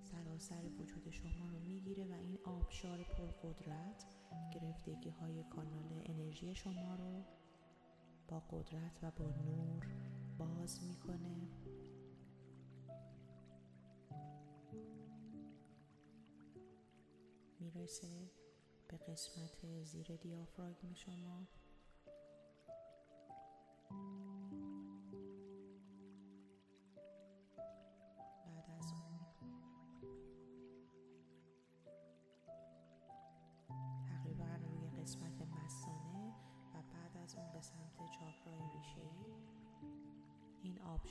[0.01, 4.15] سراسر وجود شما رو می‌گیره و این آبشار پرقدرت
[4.51, 7.24] گرفتگی های کانال انرژی شما رو.
[8.28, 9.87] با قدرت و با نور
[10.39, 11.49] باز می‌کنه.
[17.61, 18.30] می‌رسه
[18.89, 21.47] به قسمت زیر دیافراگم شما.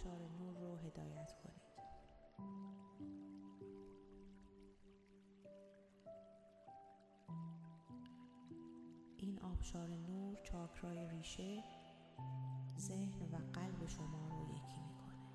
[0.09, 1.65] نور رو هدایت کنید.
[9.17, 11.63] این آبشار نور چاکرای ریشه
[12.77, 15.29] ذهن و قلب شما رو یکی می‌کنه.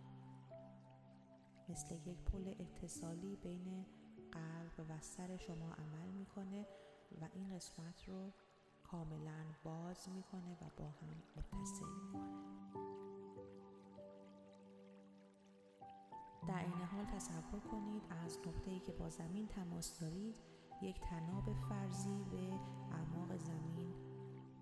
[1.68, 3.86] مثل یک پل اتصالی بین
[4.32, 6.66] قلب و سر شما عمل می‌کنه
[7.20, 8.32] و این قسمت رو
[8.82, 12.99] کاملا باز می‌کنه و با هم متصل می‌کنه.
[16.48, 20.36] در این حال تصور کنید از نقطه‌ای که با زمین تماس دارید
[20.82, 22.52] یک تناب فرضی به
[22.92, 23.94] اعماق زمین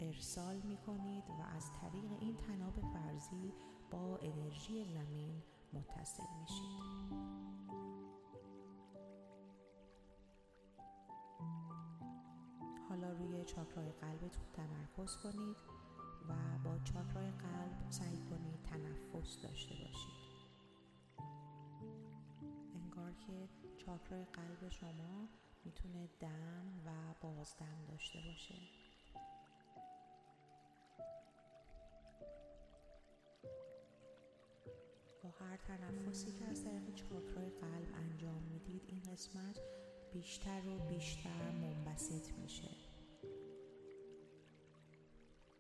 [0.01, 3.53] ارسال می کنید و از طریق این تناب فرضی
[3.91, 6.79] با انرژی زمین متصل میشید.
[12.89, 15.57] حالا روی چاکرای قلبتون تمرکز کنید
[16.29, 20.18] و با چاکرای قلب سعی کنید تنفس داشته باشید
[23.29, 23.49] که
[23.79, 25.29] چاکرای قلب شما
[25.65, 28.55] می‌تونه دم و بازدم داشته باشه.
[35.23, 39.61] با هر تنفسی که از طریق چاکرای قلب انجام می‌دید این قسمت
[40.13, 42.71] بیشتر و بیشتر منبسط میشه.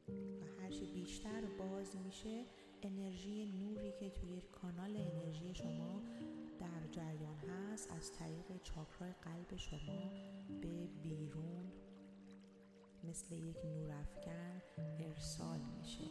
[0.08, 2.44] و هرچی بیشتر باز میشه
[2.82, 6.02] انرژی نوری که توی کانال انرژی شما
[6.60, 10.12] در جریان هست از طریق چاکرای قلب شما
[10.60, 11.72] به بیرون
[13.04, 14.62] مثل یک نورافکن
[14.98, 16.04] ارسال میشه.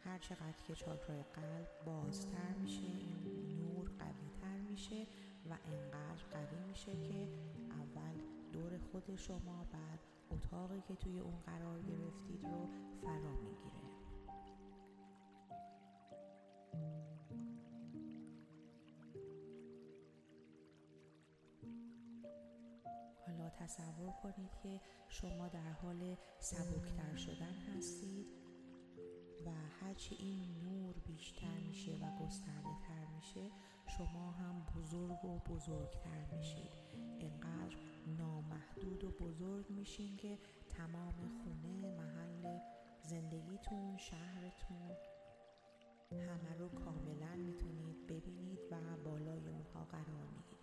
[0.00, 5.06] هر چقدر که چاکرای قلب بازتر میشه این نور قوی تر میشه
[5.50, 7.28] و انقدر قوی میشه که
[7.70, 8.14] اول
[8.52, 9.98] دور خود شما بعد
[10.30, 12.68] اتاقی که توی اون قرار گرفتید رو
[13.02, 13.83] فرا می‌گیره.
[23.58, 28.26] تصور کنید که شما در حال سبکتر شدن هستید
[29.46, 29.50] و
[29.80, 33.50] هرچی این نور بیشتر میشه و گسترده تر میشه
[33.86, 36.72] شما هم بزرگ و بزرگتر میشید.
[37.20, 37.76] انقدر
[38.06, 40.38] نامحدود و بزرگ میشین که
[40.68, 42.58] تمام خونه محل
[43.02, 44.90] زندگیتون شهرتون
[46.10, 50.53] همه رو کاملا می‌تونید ببینید و بالای اونها قرار می‌گیرید.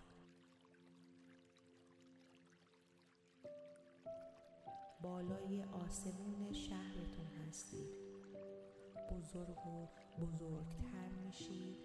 [5.01, 7.89] بالای آسمون شهرتون هستید.
[9.11, 9.87] بزرگ و
[10.21, 11.79] بزرگتر میشید.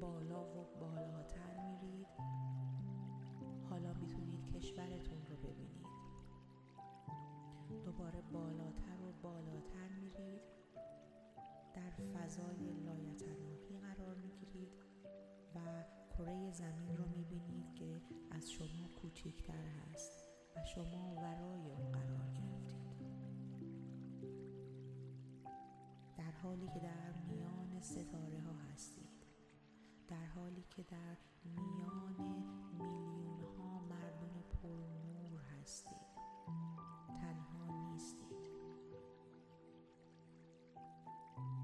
[0.00, 2.06] بالا و بالاتر میرید.
[3.70, 5.86] حالا می‌تونید کشورتون رو ببینید.
[7.84, 10.42] دوباره بالاتر و بالاتر میرید.
[11.74, 14.72] در فضای لایتناهی قرار می‌گیرید
[15.54, 15.84] و
[16.18, 18.00] کره زمین رو می‌بینید که
[18.30, 18.81] از شما
[20.74, 23.06] شما ورای اون قرار گرفتید.
[26.16, 29.26] در حالی که در میان ستاره ها هستید
[30.08, 32.16] در حالی که در میان
[32.78, 36.12] میلیون ها مردم پرنور هستید
[37.20, 38.52] تنها نیستید.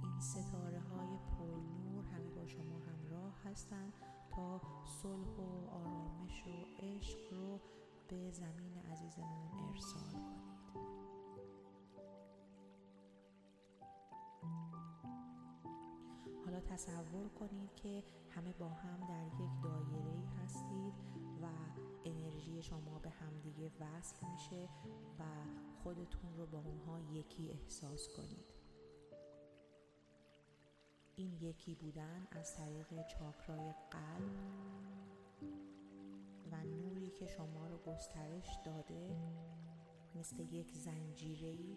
[0.03, 3.93] این ستاره های پرنور همه با شما همراه هستند
[4.31, 4.61] تا
[5.03, 7.61] صلح و آرامش و عشق رو
[8.09, 10.49] به زمین عزیزمون ارسال کنید.
[16.45, 20.95] حالا تصور کنید که همه با هم در یک دایره هستید
[21.43, 21.47] و
[22.05, 24.69] انرژی شما به همدیگه وصل میشه
[25.19, 25.25] و
[25.83, 28.55] خودتون رو با اونها یکی احساس کنید.
[31.17, 34.59] این یکی بودن از طریق چاکرای قلب
[36.53, 36.88] و نوری
[37.19, 39.17] که شما رو گسترش داده
[40.15, 41.77] مثل یک زنجیره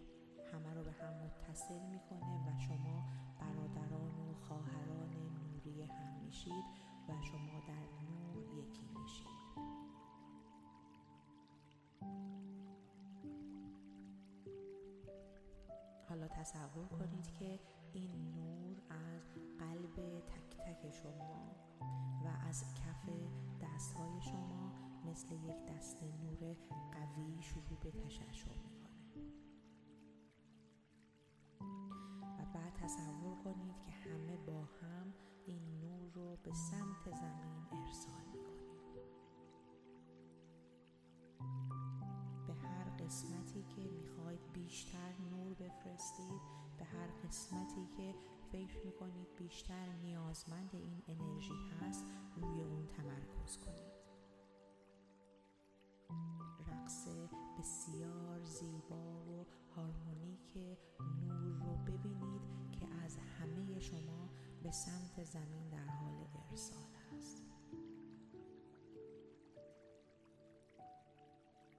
[0.53, 3.03] همه رو به هم متصل می‌کنه و شما
[3.39, 6.65] برادران و خواهران نوری هم میشید
[7.09, 9.41] و شما در نور یکی میشید.
[16.09, 17.59] حالا تصور کنید که
[17.93, 21.55] این نور از قلب تک تک شما
[22.25, 23.09] و از کف
[23.61, 24.60] دستهای شما
[25.05, 26.55] مثل یک دست نور
[26.91, 28.81] قوی شروع به تشعشع می‌کنه.
[32.39, 35.13] و بعد تصور کنید که همه با هم
[35.45, 38.61] این نور رو به سمت زمین ارسال می‌کنید.
[42.47, 46.41] به هر قسمتی که می‌خواید بیشتر نور بفرستید
[46.77, 48.15] به هر قسمتی که
[48.51, 53.90] فکر می‌کنید بیشتر نیازمند این انرژی هست روی اون تمرکز کنید.
[56.67, 57.07] رقص
[57.59, 59.45] بسیار زیبا و
[59.75, 60.57] هارمونیک
[60.99, 62.41] نور رو ببینید
[62.71, 64.29] که از همه شما
[64.63, 66.87] به سمت زمین در حال ارسال
[67.17, 67.43] است.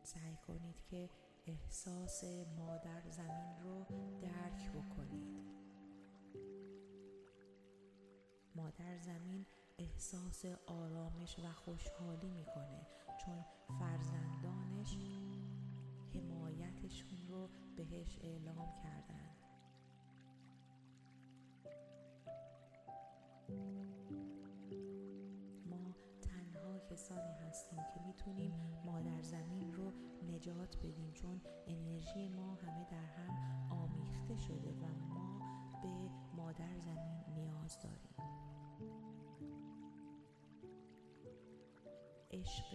[0.03, 1.11] سعی کنید که
[1.47, 2.25] احساس
[2.59, 3.87] مادر زمین رو
[4.21, 5.43] درک بکنید.
[8.55, 9.47] مادر زمین
[9.79, 12.87] احساس آرامش و خوشحالی می‌کنه
[13.25, 13.45] چون
[13.79, 14.97] فرزندانش
[16.15, 19.33] حمایتشون رو بهش اعلام کردن.
[25.67, 28.53] ما تنها کسانی هستیم که می‌تونیم
[28.85, 29.93] مادر زمین رو
[30.33, 35.41] نجات بدیم چون انرژی ما همه در هم آمیخته شده و ما
[35.83, 38.32] به مادر زمین نیاز داریم.
[42.33, 42.75] عشق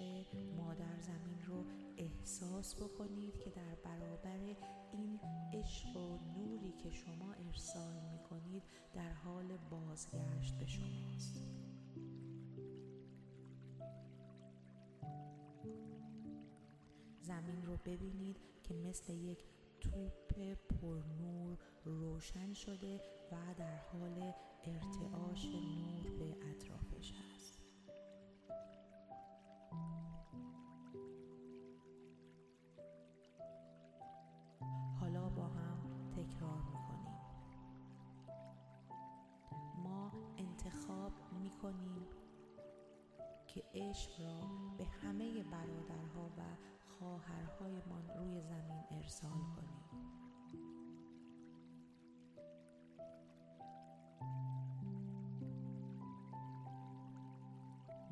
[0.58, 1.66] مادر زمین رو
[1.98, 4.56] احساس بکنید که در برابر
[4.92, 5.20] این
[5.54, 11.48] عشق و نوری که شما ارسال می کنید در حال بازگشت به شماست.
[17.22, 19.44] زمین رو ببینید که مثل یک
[19.82, 23.02] توپ پرنور روشن شده
[23.32, 24.34] و در حال
[24.64, 27.27] ارتعاش نور به اطرافش است
[41.72, 42.08] می‌کنیم
[43.48, 44.42] که عشق را
[44.78, 46.42] به همه برادرها و
[47.00, 49.78] خواهرهایمان روی زمین ارسال کنیم.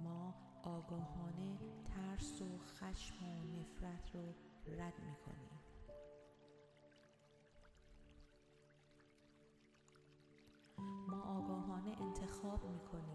[0.03, 0.33] ما
[0.63, 4.33] آگاهانه ترس و خشم و نفرت رو
[4.67, 5.59] رد می‌کنیم.
[11.07, 13.14] ما آگاهانه انتخاب می‌کنیم.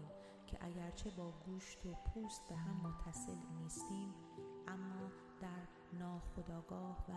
[0.71, 4.13] اگرچه با گوشت و پوست به هم متصل نیستیم
[4.67, 5.11] اما
[5.41, 5.67] در
[5.99, 7.13] ناخداگاه و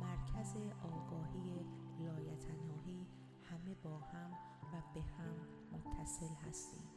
[0.00, 1.66] مرکز آگاهی
[1.98, 3.06] لایتناهی
[3.42, 4.30] همه با هم
[4.72, 5.34] و به هم
[5.72, 6.88] متصل هستیم.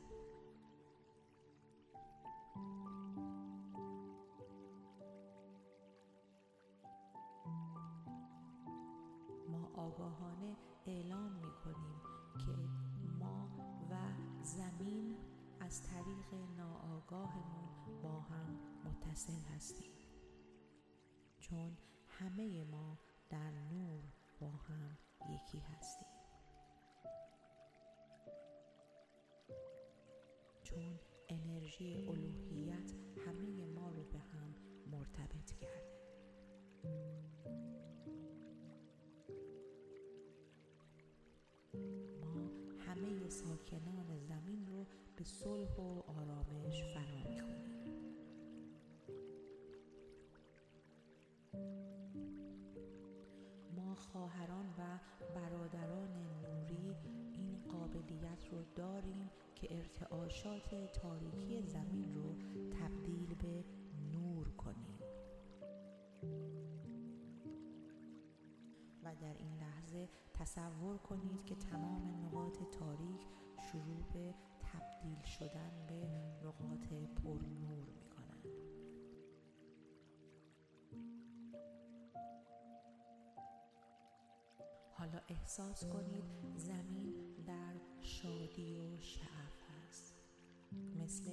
[9.49, 11.92] ما آگاهانه اعلام می کنیم
[15.73, 19.91] از طریق ناآگاهمون با هم متصل هستیم.
[21.39, 22.97] چون همه ما
[23.29, 24.03] در نور
[24.39, 24.97] با هم
[25.29, 26.07] یکی هستیم.
[30.63, 30.99] چون
[31.29, 32.93] انرژی الوهیت
[33.27, 33.62] همه
[45.23, 48.15] به صلح و آرامش فرا می‌خونیم
[53.75, 54.99] ما خواهران و
[55.35, 56.09] برادران
[56.43, 56.95] نوری
[57.33, 62.35] این قابلیت رو داریم که ارتعاشات تاریکی زمین رو
[62.69, 63.63] تبدیل به
[64.11, 64.99] نور کنیم.
[69.03, 73.27] و در این لحظه تصور کنید که تمام نقاط تاریک
[73.71, 74.33] شروع به
[74.73, 76.07] تبدیل شدن به
[76.47, 78.47] نقاط پرنور می کنند.
[84.91, 86.23] حالا احساس کنید
[86.55, 87.13] زمین
[87.47, 90.15] در شادی و شعف است
[90.95, 91.31] مثل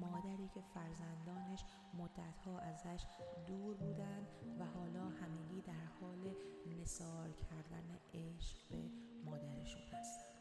[0.00, 1.64] مادری که فرزندانش
[1.94, 3.04] مدتها ازش
[3.46, 4.26] دور بودند
[4.58, 6.34] و حالا همگی در حال
[6.80, 8.90] نثار کردن عشق به
[9.24, 10.31] مادرشون هستند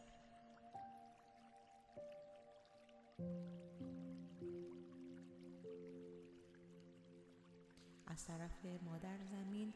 [8.08, 9.74] از طرف مادر زمین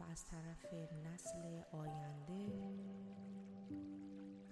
[0.00, 0.66] و از طرف
[1.04, 2.52] نسل آینده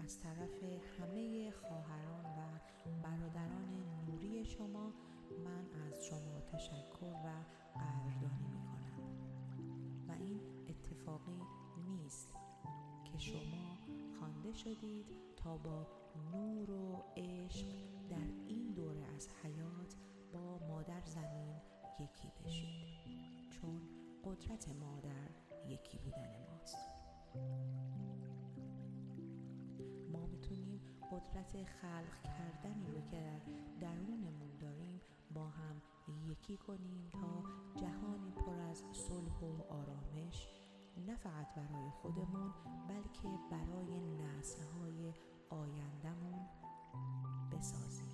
[0.04, 2.58] از طرف همه خواهران و
[3.02, 4.92] برادران نوری شما
[5.44, 7.28] من از شما تشکر و
[7.78, 11.42] قدردانی می کنم و این اتفاقی
[11.86, 12.28] نیست
[13.04, 13.78] که شما
[14.18, 15.06] خوانده شدید
[15.36, 15.86] تا با
[16.32, 19.96] نور و عشق در این دوره از حیات
[20.32, 21.56] با مادر زمین
[22.00, 22.98] یکی بشید
[23.50, 23.80] چون
[24.24, 25.30] قدرت مادر
[25.68, 26.76] یکی بودن ماست.
[30.12, 30.80] ما می‌تونیم
[31.12, 33.40] قدرت خلق کردنی رو که در
[33.80, 35.00] درونمون داریم
[35.34, 35.82] با هم
[36.30, 37.44] یکی کنیم تا
[37.76, 40.48] جهانی پر از صلح و آرامش
[41.06, 42.54] نه فقط برای خودمون
[42.88, 45.12] بلکه برای نسلهای
[45.50, 46.46] آیندهمون.
[47.56, 48.08] بسازیم.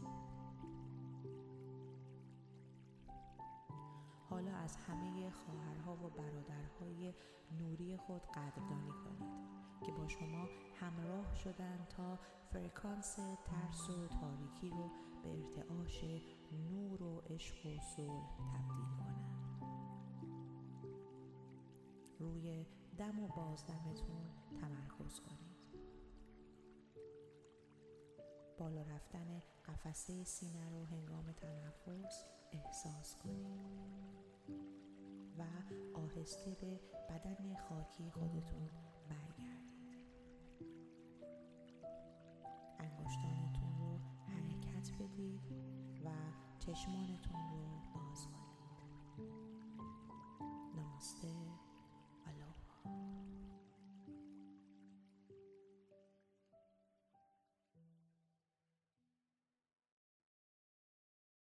[4.31, 7.15] حالا از همه خواهرها و برادرهای
[7.61, 9.35] نوری خود قدردانی کنید
[9.87, 10.49] که با شما
[10.81, 12.19] همراه شدن تا
[12.53, 14.91] فرکانس ترس و تاریکی رو
[15.23, 16.05] به ارتعاش
[16.71, 19.35] نور و عشق و صلح تبدیل کنند
[22.19, 22.67] روی
[22.99, 24.31] دم و بازدمتون
[24.61, 25.44] تمرکز کنید.
[28.59, 33.55] بالا رفتن قفسه سینه رو هنگام تنفس احساس کنید
[35.39, 35.43] و
[35.95, 38.71] آهسته به بدن خاکی خودتون
[39.09, 40.07] برگردید.
[42.79, 43.99] انگشتانتون رو
[44.29, 45.53] حرکت بدید
[46.05, 46.11] و
[46.59, 47.34] چشمانتون